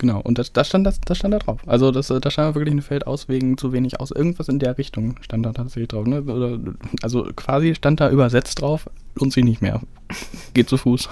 [0.01, 1.59] Genau, und das, das, stand, das, das stand da drauf.
[1.67, 4.09] Also das, da stand wirklich ein Feld aus wegen zu wenig aus.
[4.09, 6.07] Irgendwas in der Richtung stand da tatsächlich drauf.
[6.07, 6.23] Ne?
[6.23, 6.57] Oder,
[7.03, 9.79] also quasi stand da übersetzt drauf, lohnt sich nicht mehr.
[10.55, 11.07] Geht zu Fuß.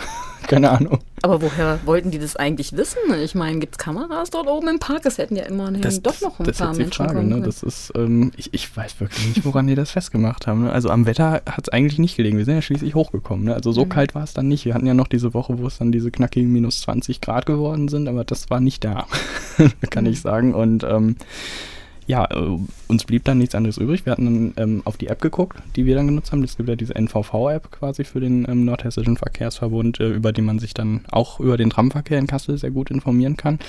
[0.49, 0.97] Keine Ahnung.
[1.21, 2.97] Aber woher wollten die das eigentlich wissen?
[3.23, 5.05] Ich meine, gibt es Kameras dort oben im Park?
[5.05, 7.41] Es hätten ja immerhin das, doch noch ein das paar ist die Frage, ne?
[7.41, 10.63] Das ist, ähm, ich, ich weiß wirklich nicht, woran die das festgemacht haben.
[10.63, 10.71] Ne?
[10.71, 12.39] Also am Wetter hat es eigentlich nicht gelegen.
[12.39, 13.45] Wir sind ja schließlich hochgekommen.
[13.45, 13.53] Ne?
[13.53, 13.89] Also so mhm.
[13.89, 14.65] kalt war es dann nicht.
[14.65, 17.87] Wir hatten ja noch diese Woche, wo es dann diese knackigen minus 20 Grad geworden
[17.87, 19.05] sind, aber das war nicht da,
[19.91, 20.09] kann mhm.
[20.09, 20.55] ich sagen.
[20.55, 21.15] Und ähm,
[22.09, 24.03] ja, äh, uns blieb dann nichts anderes übrig.
[24.07, 26.43] Wir hatten dann ähm, auf die App geguckt, die wir dann genutzt haben.
[26.43, 30.57] Es gibt ja diese NVV-App quasi für den ähm, Nordhessischen Verkehrsverbund, äh, über die man
[30.57, 33.59] sich dann auch über den Tramverkehr in Kassel sehr gut informieren kann.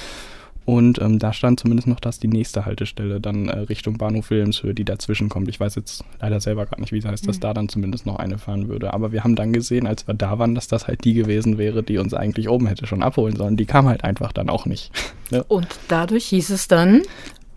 [0.65, 4.73] Und ähm, da stand zumindest noch, dass die nächste Haltestelle dann äh, Richtung Bahnhof Wilhelmshöhe,
[4.73, 5.49] die dazwischen kommt.
[5.51, 7.41] Ich weiß jetzt leider selber gar nicht, wie es heißt, dass mhm.
[7.41, 8.95] da dann zumindest noch eine fahren würde.
[8.95, 11.83] Aber wir haben dann gesehen, als wir da waren, dass das halt die gewesen wäre,
[11.83, 13.59] die uns eigentlich oben hätte schon abholen sollen.
[13.59, 14.93] Die kam halt einfach dann auch nicht.
[15.31, 15.43] ja.
[15.49, 17.03] Und dadurch hieß es dann,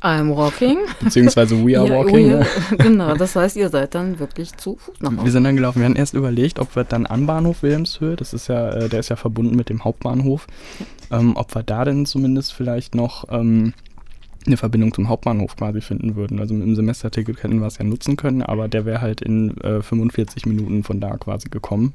[0.04, 0.80] I'm walking.
[1.02, 2.40] Beziehungsweise we are ja, walking.
[2.40, 2.78] We?
[2.78, 5.24] Genau, das heißt, ihr seid dann wirklich zu Fuß nach Hause.
[5.24, 5.80] Wir sind dann gelaufen.
[5.80, 9.00] Wir haben erst überlegt, ob wir dann an Bahnhof Wilhelmshöhe, das ist ja, äh, der
[9.00, 10.48] ist ja verbunden mit dem Hauptbahnhof,
[11.10, 13.74] ähm, ob wir da denn zumindest vielleicht noch ähm,
[14.46, 16.40] eine Verbindung zum Hauptbahnhof quasi finden würden.
[16.40, 19.58] Also mit dem Semesterticket hätten wir es ja nutzen können, aber der wäre halt in
[19.62, 21.94] äh, 45 Minuten von da quasi gekommen.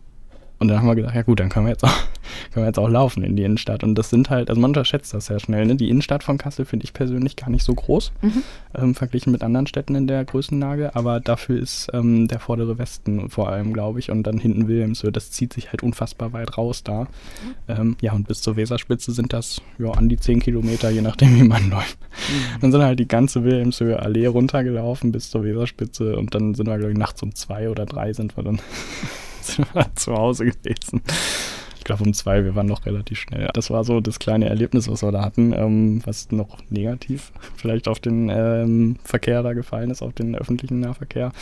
[0.59, 1.88] Und dann haben wir gedacht, ja gut, dann können wir jetzt auch,
[2.53, 3.85] können wir jetzt auch laufen in die Innenstadt.
[3.85, 5.66] Und das sind halt, also man unterschätzt das sehr schnell.
[5.66, 5.77] Ne?
[5.77, 8.42] Die Innenstadt von Kassel finde ich persönlich gar nicht so groß, mhm.
[8.75, 10.97] ähm, verglichen mit anderen Städten in der Größenlage.
[10.97, 15.12] Aber dafür ist ähm, der vordere Westen vor allem, glaube ich, und dann hinten Wilhelmshöhe,
[15.12, 17.05] das zieht sich halt unfassbar weit raus da.
[17.05, 17.07] Mhm.
[17.68, 21.37] Ähm, ja, und bis zur Weserspitze sind das ja an die 10 Kilometer, je nachdem,
[21.37, 21.99] wie man läuft.
[22.01, 22.61] Mhm.
[22.62, 26.79] Dann sind halt die ganze Wilhelmshöhe Allee runtergelaufen bis zur Weserspitze und dann sind wir,
[26.79, 28.61] glaube ich, nachts um zwei oder drei sind wir dann
[29.42, 31.03] sind wir zu Hause gewesen.
[31.79, 33.48] Ich glaube um zwei, wir waren noch relativ schnell.
[33.55, 37.88] Das war so das kleine Erlebnis, was wir da hatten, ähm, was noch negativ vielleicht
[37.88, 41.33] auf den ähm, Verkehr da gefallen ist, auf den öffentlichen Nahverkehr.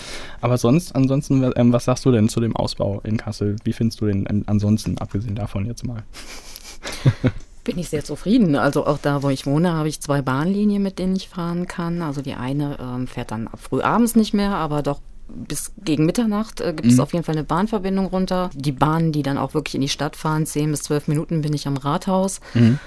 [0.40, 3.56] Aber sonst, ansonsten, ähm, was sagst du denn zu dem Ausbau in Kassel?
[3.64, 6.04] Wie findest du den ähm, ansonsten, abgesehen davon jetzt mal?
[7.66, 8.56] bin ich sehr zufrieden.
[8.56, 12.00] Also auch da, wo ich wohne, habe ich zwei Bahnlinien, mit denen ich fahren kann.
[12.00, 16.06] Also die eine ähm, fährt dann ab früh abends nicht mehr, aber doch bis gegen
[16.06, 17.00] Mitternacht äh, gibt es mhm.
[17.00, 18.50] auf jeden Fall eine Bahnverbindung runter.
[18.54, 21.52] Die Bahnen, die dann auch wirklich in die Stadt fahren, 10 bis 12 Minuten bin
[21.52, 22.40] ich am Rathaus.
[22.54, 22.78] Mhm.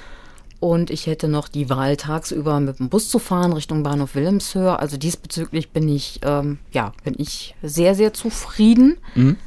[0.59, 4.77] Und ich hätte noch die Wahl, tagsüber mit dem Bus zu fahren Richtung Bahnhof Wilhelmshöhe.
[4.77, 8.97] Also diesbezüglich bin ich, ähm, ja, bin ich sehr, sehr zufrieden.
[9.15, 9.37] Mhm.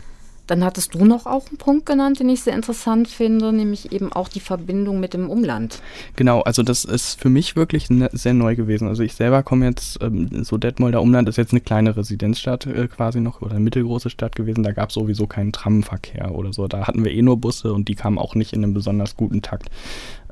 [0.47, 4.13] Dann hattest du noch auch einen Punkt genannt, den ich sehr interessant finde, nämlich eben
[4.13, 5.81] auch die Verbindung mit dem Umland.
[6.17, 8.89] Genau, also das ist für mich wirklich ne, sehr neu gewesen.
[8.89, 12.89] Also ich selber komme jetzt, ähm, so Detmolder Umland ist jetzt eine kleine Residenzstadt äh,
[12.89, 14.65] quasi noch oder eine mittelgroße Stadt gewesen.
[14.65, 16.67] Da gab es sowieso keinen Tramverkehr oder so.
[16.67, 19.43] Da hatten wir eh nur Busse und die kamen auch nicht in einem besonders guten
[19.43, 19.71] Takt.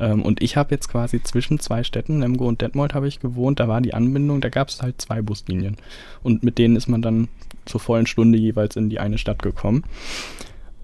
[0.00, 3.60] Ähm, und ich habe jetzt quasi zwischen zwei Städten, Lemgo und Detmold habe ich gewohnt.
[3.60, 5.76] Da war die Anbindung, da gab es halt zwei Buslinien.
[6.22, 7.28] Und mit denen ist man dann
[7.66, 9.84] zur vollen Stunde jeweils in die eine Stadt gekommen.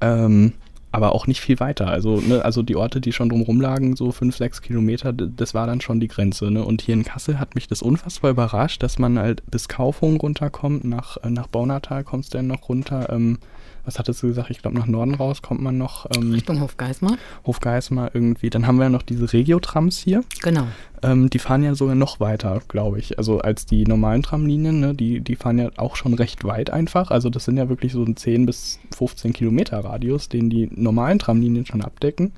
[0.00, 0.52] Ähm,
[0.92, 1.88] aber auch nicht viel weiter.
[1.88, 5.66] Also, ne, also die Orte, die schon drumherum lagen, so fünf, sechs Kilometer, das war
[5.66, 6.50] dann schon die Grenze.
[6.50, 6.64] Ne?
[6.64, 10.84] Und hier in Kassel hat mich das unfassbar überrascht, dass man halt bis Kaufung runterkommt,
[10.84, 13.10] nach, äh, nach Baunatal kommst du dann noch runter.
[13.10, 13.38] Ähm,
[13.86, 14.50] was hattest du gesagt?
[14.50, 16.06] Ich glaube, nach Norden raus kommt man noch.
[16.14, 17.16] Ähm, Richtung Hofgeismar.
[17.46, 18.50] Hofgeismar irgendwie.
[18.50, 20.24] Dann haben wir ja noch diese Regio-Trams hier.
[20.42, 20.66] Genau.
[21.02, 23.18] Ähm, die fahren ja sogar noch weiter, glaube ich.
[23.18, 24.94] Also als die normalen Tramlinien, ne?
[24.94, 27.10] die, die fahren ja auch schon recht weit einfach.
[27.10, 31.18] Also das sind ja wirklich so ein 10 bis 15 Kilometer Radius, den die normalen
[31.18, 32.32] Tramlinien schon abdecken.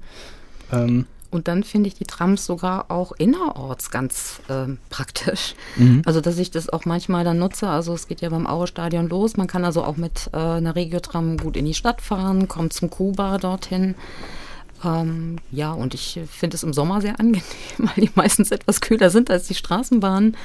[0.70, 5.54] Ähm, Und dann finde ich die Trams sogar auch innerorts ganz äh, praktisch.
[5.76, 6.02] Mhm.
[6.06, 7.68] Also, dass ich das auch manchmal dann nutze.
[7.68, 9.36] Also, es geht ja beim Aue-Stadion los.
[9.36, 12.88] Man kann also auch mit äh, einer Regiotram gut in die Stadt fahren, kommt zum
[12.88, 13.94] Kuba dorthin.
[14.84, 17.42] Ähm, ja, und ich finde es im Sommer sehr angenehm,
[17.78, 20.36] weil die meistens etwas kühler sind als die Straßenbahnen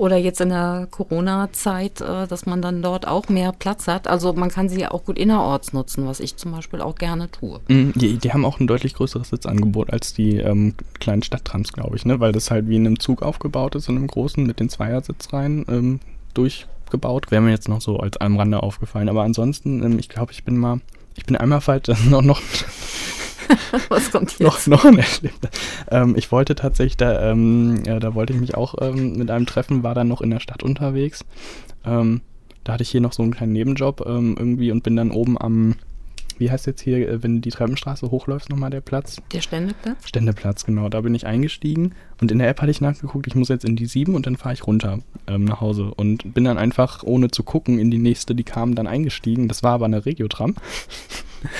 [0.00, 4.08] oder jetzt in der Corona-Zeit, äh, dass man dann dort auch mehr Platz hat.
[4.08, 7.60] Also man kann sie auch gut innerorts nutzen, was ich zum Beispiel auch gerne tue.
[7.68, 11.96] Mhm, die, die haben auch ein deutlich größeres Sitzangebot als die ähm, kleinen Stadttrams, glaube
[11.96, 12.18] ich, ne?
[12.18, 15.66] weil das halt wie in einem Zug aufgebaut ist, in einem großen mit den Zweiersitzreihen
[15.68, 16.00] ähm,
[16.32, 17.30] durchgebaut.
[17.30, 19.10] Wäre mir jetzt noch so als am Rande aufgefallen.
[19.10, 20.80] Aber ansonsten, ähm, ich glaube, ich bin mal,
[21.14, 22.40] ich bin einmal falsch, das ist noch, noch
[23.88, 24.40] Was kommt jetzt?
[24.40, 25.50] noch, noch ein Erlebnis.
[25.90, 29.46] Ähm, ich wollte tatsächlich, da, ähm, ja, da wollte ich mich auch ähm, mit einem
[29.46, 31.24] treffen, war dann noch in der Stadt unterwegs.
[31.84, 32.22] Ähm,
[32.64, 35.40] da hatte ich hier noch so einen kleinen Nebenjob ähm, irgendwie und bin dann oben
[35.40, 35.76] am,
[36.38, 39.16] wie heißt jetzt hier, äh, wenn du die Treppenstraße hochläufst, nochmal der Platz?
[39.32, 40.08] Der Ständeplatz?
[40.08, 40.88] Ständeplatz, genau.
[40.88, 43.76] Da bin ich eingestiegen und in der App hatte ich nachgeguckt, ich muss jetzt in
[43.76, 47.30] die 7 und dann fahre ich runter ähm, nach Hause und bin dann einfach, ohne
[47.30, 49.48] zu gucken, in die nächste, die kam, dann eingestiegen.
[49.48, 50.54] Das war aber eine Regiotram.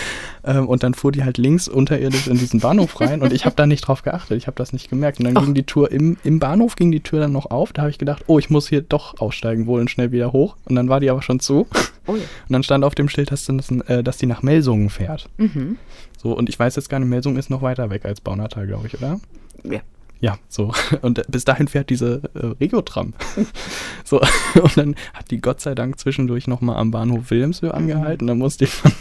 [0.43, 3.57] Ähm, und dann fuhr die halt links unterirdisch in diesen Bahnhof rein und ich habe
[3.57, 5.19] da nicht drauf geachtet, ich habe das nicht gemerkt.
[5.19, 5.43] Und dann oh.
[5.43, 7.75] ging die Tour im, im Bahnhof, ging die Tür dann noch auf.
[7.75, 10.57] Da habe ich gedacht, oh, ich muss hier doch aussteigen wohl und schnell wieder hoch.
[10.65, 11.67] Und dann war die aber schon zu.
[12.07, 12.23] Oh ja.
[12.49, 15.29] Und dann stand auf dem Schild, dass, das, äh, dass die nach Melsungen fährt.
[15.37, 15.77] Mhm.
[16.17, 18.87] So, und ich weiß jetzt gar nicht, Melsungen ist noch weiter weg als Baunatal, glaube
[18.87, 19.21] ich, oder?
[19.65, 19.81] Ja.
[20.21, 20.73] Ja, so.
[21.03, 23.15] Und bis dahin fährt diese äh, Regio-Tram.
[24.05, 24.21] so.
[24.63, 28.27] Und dann hat die Gott sei Dank zwischendurch nochmal am Bahnhof Wilhelmshöhe angehalten.
[28.27, 28.93] Dann musste ich von,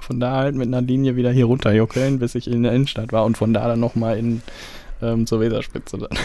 [0.00, 3.24] von da halt mit einer Linie wieder hier runterjuckeln, bis ich in der Innenstadt war
[3.24, 4.42] und von da dann nochmal in
[5.02, 6.18] ähm, zur Weserspitze dann.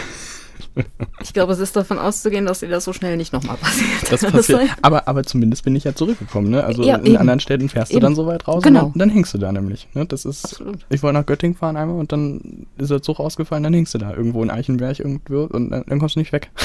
[1.22, 4.12] Ich glaube, es ist davon auszugehen, dass dir das so schnell nicht nochmal passiert.
[4.12, 4.70] Das passiert.
[4.82, 6.50] aber, aber zumindest bin ich ja zurückgekommen.
[6.50, 6.62] Ne?
[6.62, 7.16] Also ja, in eben.
[7.16, 8.00] anderen Städten fährst eben.
[8.00, 8.86] du dann so weit raus genau.
[8.86, 9.88] und dann, dann, hängst du da nämlich.
[9.94, 10.04] Ne?
[10.06, 10.84] Das ist, Absolut.
[10.90, 13.98] ich wollte nach Göttingen fahren einmal und dann ist der Zug ausgefallen, dann hängst du
[13.98, 16.50] da irgendwo in Eichenberg irgendwo und dann, dann kommst du nicht weg.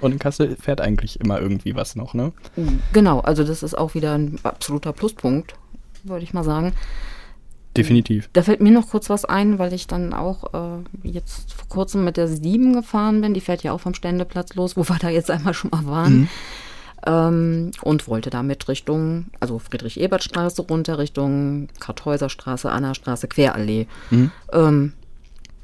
[0.00, 2.32] Und in Kassel fährt eigentlich immer irgendwie was noch, ne?
[2.92, 5.54] Genau, also das ist auch wieder ein absoluter Pluspunkt,
[6.02, 6.72] würde ich mal sagen.
[7.76, 8.28] Definitiv.
[8.32, 12.04] Da fällt mir noch kurz was ein, weil ich dann auch äh, jetzt vor kurzem
[12.04, 13.34] mit der 7 gefahren bin.
[13.34, 16.16] Die fährt ja auch vom Ständeplatz los, wo wir da jetzt einmal schon mal waren.
[16.20, 16.28] Mhm.
[17.06, 23.88] Ähm, und wollte damit Richtung, also Friedrich-Ebert-Straße runter, Richtung Karthäuserstraße, Anna-Straße, Querallee.
[24.10, 24.30] Mhm.
[24.52, 24.92] Ähm,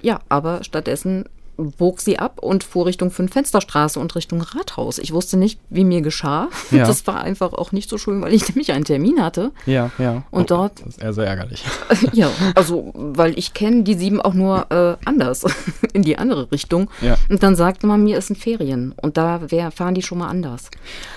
[0.03, 1.25] ja, aber stattdessen
[1.61, 4.99] bog sie ab und fuhr Richtung Fünf-Fensterstraße und Richtung Rathaus.
[4.99, 6.49] Ich wusste nicht, wie mir geschah.
[6.71, 6.87] Ja.
[6.87, 9.51] Das war einfach auch nicht so schön, weil ich nämlich einen Termin hatte.
[9.67, 10.23] Ja, ja.
[10.31, 10.81] Und oh, dort.
[10.81, 11.65] Das ist eher sehr ärgerlich.
[12.13, 15.45] ja, also, weil ich kenne die sieben auch nur äh, anders,
[15.93, 16.89] in die andere Richtung.
[17.01, 17.17] Ja.
[17.29, 18.95] Und dann sagte man mir, es sind Ferien.
[19.03, 20.71] Und da wär, fahren die schon mal anders.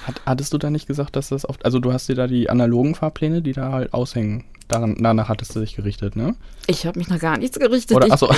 [0.08, 1.64] Hat, hattest du da nicht gesagt, dass das oft.
[1.66, 5.56] Also, du hast dir da die analogen Fahrpläne, die da halt aushängen, Daran, danach hattest
[5.56, 6.36] du dich gerichtet, ne?
[6.68, 7.96] Ich habe mich nach gar nichts gerichtet.
[7.96, 8.30] Oder, achso.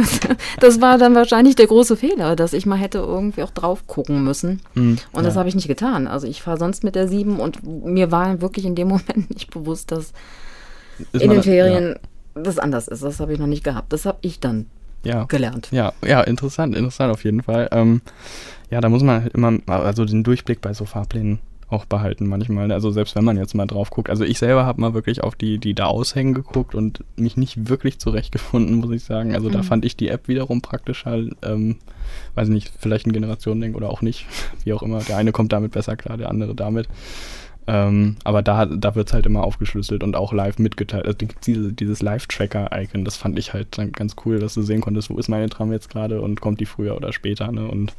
[0.60, 4.22] das war dann wahrscheinlich der große Fehler, dass ich mal hätte irgendwie auch drauf gucken
[4.24, 4.62] müssen.
[4.74, 5.22] Hm, und ja.
[5.22, 6.06] das habe ich nicht getan.
[6.06, 9.50] Also ich fahre sonst mit der 7 und mir war wirklich in dem Moment nicht
[9.50, 10.12] bewusst, dass
[11.12, 11.96] ist in den Ferien
[12.34, 12.42] ja.
[12.42, 13.02] das anders ist.
[13.02, 13.92] Das habe ich noch nicht gehabt.
[13.92, 14.66] Das habe ich dann
[15.02, 15.24] ja.
[15.24, 15.68] gelernt.
[15.70, 17.68] Ja, ja, interessant, interessant auf jeden Fall.
[17.72, 18.00] Ähm,
[18.70, 21.40] ja, da muss man halt immer, also den Durchblick bei so Fahrplänen
[21.74, 22.72] auch behalten manchmal.
[22.72, 24.08] Also selbst wenn man jetzt mal drauf guckt.
[24.08, 27.68] Also ich selber habe mal wirklich auf die, die da aushängen geguckt und mich nicht
[27.68, 29.34] wirklich zurechtgefunden, muss ich sagen.
[29.34, 29.52] Also mhm.
[29.52, 31.24] da fand ich die App wiederum praktischer.
[31.42, 31.76] Ähm,
[32.34, 34.26] weiß nicht, vielleicht ein Generationending oder auch nicht.
[34.64, 35.00] Wie auch immer.
[35.00, 36.88] Der eine kommt damit besser klar, der andere damit.
[37.66, 41.06] Ähm, aber da, da wird es halt immer aufgeschlüsselt und auch live mitgeteilt.
[41.06, 45.18] Also diese, dieses Live-Tracker-Icon, das fand ich halt ganz cool, dass du sehen konntest, wo
[45.18, 47.50] ist meine Tram jetzt gerade und kommt die früher oder später.
[47.50, 47.66] Ne?
[47.66, 47.94] Und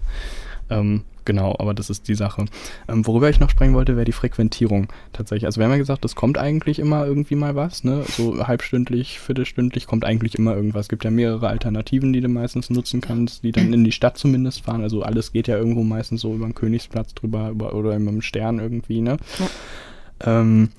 [0.70, 2.46] ähm, genau, aber das ist die Sache.
[2.88, 5.46] Ähm, worüber ich noch sprechen wollte, wäre die Frequentierung tatsächlich.
[5.46, 8.04] Also wir haben ja gesagt, es kommt eigentlich immer irgendwie mal was, ne?
[8.08, 10.86] So halbstündlich, viertelstündlich kommt eigentlich immer irgendwas.
[10.86, 14.18] Es gibt ja mehrere Alternativen, die du meistens nutzen kannst, die dann in die Stadt
[14.18, 14.82] zumindest fahren.
[14.82, 18.22] Also alles geht ja irgendwo meistens so über den Königsplatz drüber über, oder über den
[18.22, 19.18] Stern irgendwie, ne?
[19.40, 20.42] Ja.
[20.42, 20.70] Ähm,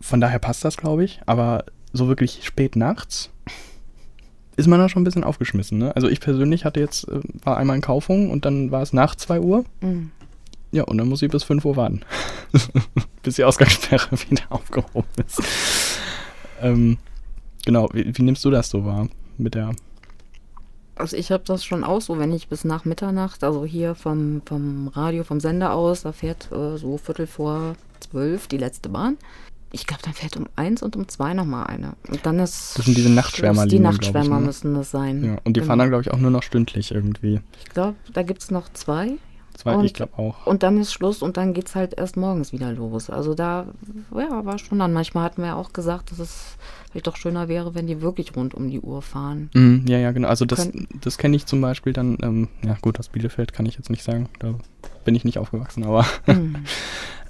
[0.00, 1.20] von daher passt das, glaube ich.
[1.26, 3.30] Aber so wirklich spät nachts
[4.60, 5.78] ist man da schon ein bisschen aufgeschmissen.
[5.78, 5.94] Ne?
[5.96, 9.14] Also ich persönlich hatte jetzt, äh, war einmal in Kaufung und dann war es nach
[9.14, 9.64] 2 Uhr.
[9.80, 10.10] Mhm.
[10.72, 12.02] Ja, und dann muss ich bis 5 Uhr warten.
[13.22, 15.42] bis die Ausgangssperre wieder aufgehoben ist.
[16.60, 16.98] ähm,
[17.64, 19.08] genau, wie, wie, nimmst du das so wahr
[19.38, 19.72] mit der
[20.96, 24.42] also ich habe das schon auch so, wenn ich bis nach Mitternacht, also hier vom,
[24.44, 29.16] vom Radio, vom Sender aus, da fährt äh, so Viertel vor zwölf die letzte Bahn
[29.72, 31.94] ich glaube, dann fährt um eins und um zwei nochmal eine.
[32.08, 32.76] Und dann ist.
[32.78, 33.66] Das sind diese Nachtschwärmer.
[33.66, 34.46] Die Nachtschwärmer ich, ne?
[34.46, 35.24] müssen das sein.
[35.24, 35.66] Ja, und die genau.
[35.66, 37.40] fahren dann, glaube ich, auch nur noch stündlich irgendwie.
[37.64, 39.12] Ich glaube, da gibt es noch zwei.
[39.54, 40.46] Zwei, Und- ich glaube auch.
[40.46, 43.10] Und dann ist Schluss und dann geht es halt erst morgens wieder los.
[43.10, 43.66] Also da,
[44.16, 44.92] ja, war schon dann.
[44.92, 46.56] Manchmal hatten wir ja auch gesagt, dass es
[46.90, 49.50] vielleicht doch schöner wäre, wenn die wirklich rund um die Uhr fahren.
[49.54, 50.28] Mhm, ja, ja, genau.
[50.28, 53.76] Also das, das kenne ich zum Beispiel dann, ähm, ja gut, aus Bielefeld kann ich
[53.76, 54.54] jetzt nicht sagen, da
[55.04, 56.56] bin ich nicht aufgewachsen, aber Hm.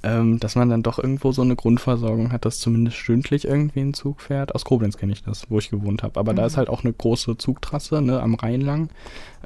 [0.02, 3.92] ähm, dass man dann doch irgendwo so eine Grundversorgung hat, dass zumindest stündlich irgendwie ein
[3.92, 4.54] Zug fährt.
[4.54, 6.18] Aus Koblenz kenne ich das, wo ich gewohnt habe.
[6.18, 6.46] Aber da Mhm.
[6.46, 8.88] ist halt auch eine große Zugtrasse ne, am Rhein lang.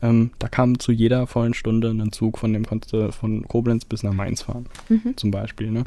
[0.00, 3.84] Ähm, da kam zu jeder vollen Stunde ein Zug, von dem konntest du von Koblenz
[3.84, 5.16] bis nach Mainz fahren, Mhm.
[5.16, 5.72] zum Beispiel.
[5.72, 5.84] Ne?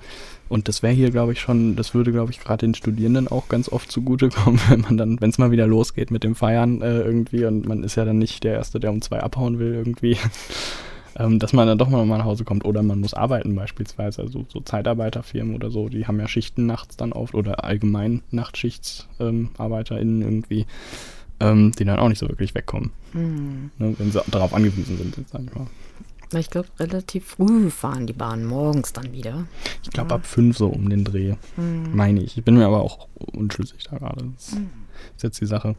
[0.50, 3.48] Und das wäre hier, glaube ich, schon, das würde, glaube ich, gerade den Studierenden auch
[3.48, 7.00] ganz oft zugutekommen, wenn man dann, wenn es mal wieder losgeht mit dem Feiern äh,
[7.02, 10.18] irgendwie und man ist ja dann nicht der Erste, der um zwei abhauen will irgendwie.
[11.18, 14.46] Ähm, dass man dann doch mal nach Hause kommt oder man muss arbeiten beispielsweise, also
[14.50, 20.28] so Zeitarbeiterfirmen oder so, die haben ja Schichten nachts dann oft oder allgemein NachtschichtsarbeiterInnen ähm,
[20.28, 20.66] irgendwie,
[21.40, 23.72] ähm, die dann auch nicht so wirklich wegkommen, Hm.
[23.78, 25.68] ne, wenn sie darauf angewiesen sind, jetzt sag ich mal.
[26.38, 29.46] Ich glaube, relativ früh fahren die Bahnen morgens dann wieder.
[29.82, 30.16] Ich glaube Ja.
[30.18, 31.96] ab fünf so um den Dreh, Hm.
[31.96, 32.38] meine ich.
[32.38, 34.26] Ich bin mir aber auch unschlüssig da gerade.
[34.36, 34.50] Das
[35.16, 35.76] ist jetzt die Sache.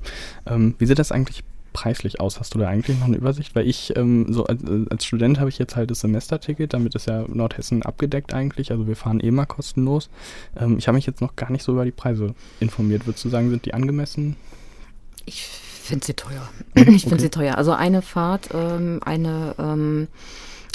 [0.46, 1.44] Ähm, wie sieht das eigentlich
[1.78, 2.40] preislich aus?
[2.40, 3.54] Hast du da eigentlich noch eine Übersicht?
[3.54, 4.60] Weil ich, ähm, so als,
[4.90, 8.88] als Student habe ich jetzt halt das Semesterticket, damit ist ja Nordhessen abgedeckt eigentlich, also
[8.88, 10.10] wir fahren eh mal kostenlos.
[10.56, 13.06] Ähm, ich habe mich jetzt noch gar nicht so über die Preise informiert.
[13.06, 14.34] Würdest du sagen, sind die angemessen?
[15.24, 16.48] Ich finde sie teuer.
[16.74, 17.18] Ich finde Okay.
[17.20, 17.56] sie teuer.
[17.56, 20.08] Also eine Fahrt, ähm, eine, ähm,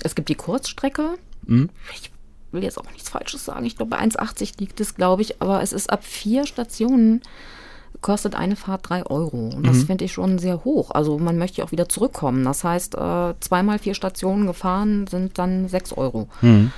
[0.03, 1.15] es gibt die Kurzstrecke.
[1.47, 1.69] Hm?
[1.95, 2.11] Ich
[2.53, 3.65] will jetzt auch nichts Falsches sagen.
[3.65, 5.41] Ich glaube, bei 1,80 liegt es, glaube ich.
[5.41, 7.21] Aber es ist ab vier Stationen
[8.03, 9.49] kostet eine Fahrt drei Euro.
[9.55, 9.85] Und das Mhm.
[9.87, 10.91] finde ich schon sehr hoch.
[10.91, 12.43] Also man möchte auch wieder zurückkommen.
[12.45, 16.27] Das heißt, äh, zweimal vier Stationen gefahren sind dann sechs Euro.
[16.41, 16.71] Hm.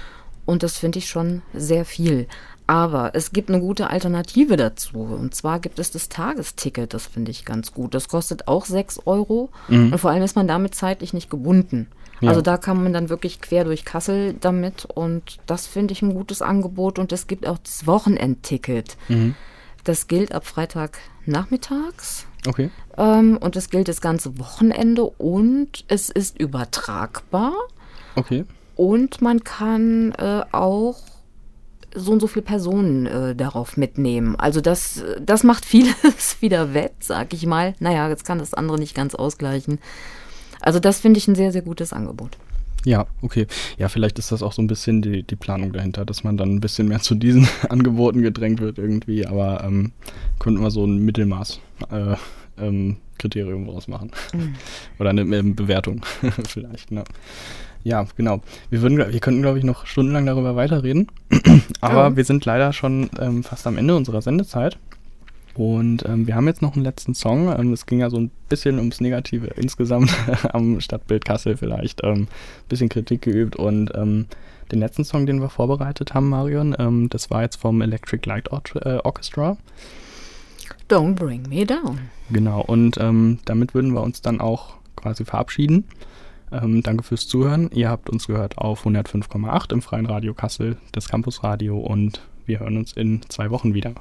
[0.46, 2.28] Und das finde ich schon sehr viel.
[2.68, 5.00] Aber es gibt eine gute Alternative dazu.
[5.00, 6.94] Und zwar gibt es das Tagesticket.
[6.94, 7.94] Das finde ich ganz gut.
[7.94, 9.50] Das kostet auch 6 Euro.
[9.68, 9.92] Mhm.
[9.92, 11.88] Und vor allem ist man damit zeitlich nicht gebunden.
[12.22, 12.30] Ja.
[12.30, 14.86] Also da kann man dann wirklich quer durch Kassel damit.
[14.86, 16.98] Und das finde ich ein gutes Angebot.
[16.98, 18.98] Und es gibt auch das Wochenendticket.
[19.10, 19.36] Mhm.
[19.86, 22.26] Das gilt ab Freitag nachmittags.
[22.46, 22.70] Okay.
[22.98, 25.06] Ähm, und es gilt das ganze Wochenende.
[25.06, 27.54] Und es ist übertragbar.
[28.16, 28.46] Okay.
[28.76, 30.98] Und man kann äh, auch
[31.94, 34.36] so und so viele Personen äh, darauf mitnehmen.
[34.36, 37.74] Also das, das macht vieles wieder wett, sag ich mal.
[37.80, 39.80] Naja, jetzt kann das andere nicht ganz ausgleichen.
[40.62, 42.38] Also das finde ich ein sehr, sehr gutes Angebot.
[42.86, 43.48] Ja, okay.
[43.78, 46.50] Ja, vielleicht ist das auch so ein bisschen die, die Planung dahinter, dass man dann
[46.56, 49.92] ein bisschen mehr zu diesen Angeboten gedrängt wird irgendwie, aber ähm,
[50.40, 51.60] könnten wir so ein Mittelmaß
[51.92, 52.16] äh,
[52.58, 54.12] ähm, Kriterium draus machen.
[55.00, 56.02] Oder eine Bewertung
[56.48, 57.04] vielleicht, ne?
[57.84, 58.42] Ja, genau.
[58.72, 61.08] Wir, würden, wir könnten, glaube ich, noch stundenlang darüber weiterreden.
[61.82, 62.16] Aber Ja.
[62.16, 64.78] wir sind leider schon ähm, fast am Ende unserer Sendezeit.
[65.56, 67.54] Und ähm, wir haben jetzt noch einen letzten Song.
[67.58, 70.14] Ähm, es ging ja so ein bisschen ums Negative insgesamt
[70.54, 72.04] am Stadtbild Kassel vielleicht.
[72.04, 72.28] Ähm,
[72.68, 73.56] bisschen Kritik geübt.
[73.56, 74.26] Und ähm,
[74.72, 78.52] den letzten Song, den wir vorbereitet haben, Marion, ähm, das war jetzt vom Electric Light
[78.52, 79.58] Or äh, Orchestra.
[80.90, 82.00] Don't bring me down.
[82.30, 85.86] Genau, und ähm, damit würden wir uns dann auch quasi verabschieden.
[86.52, 87.70] Ähm, danke fürs Zuhören.
[87.72, 92.78] Ihr habt uns gehört auf 105,8 im Freien Radio Kassel, das Campusradio und wir hören
[92.78, 93.96] uns in zwei Wochen wieder.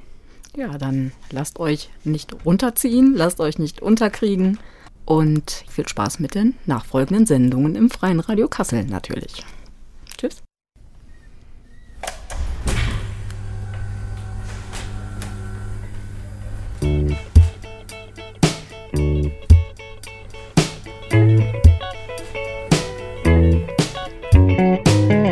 [0.56, 4.58] Ja, dann lasst euch nicht runterziehen, lasst euch nicht unterkriegen
[5.04, 9.44] und viel Spaß mit den nachfolgenden Sendungen im Freien Radio Kassel natürlich.
[10.16, 10.42] Tschüss.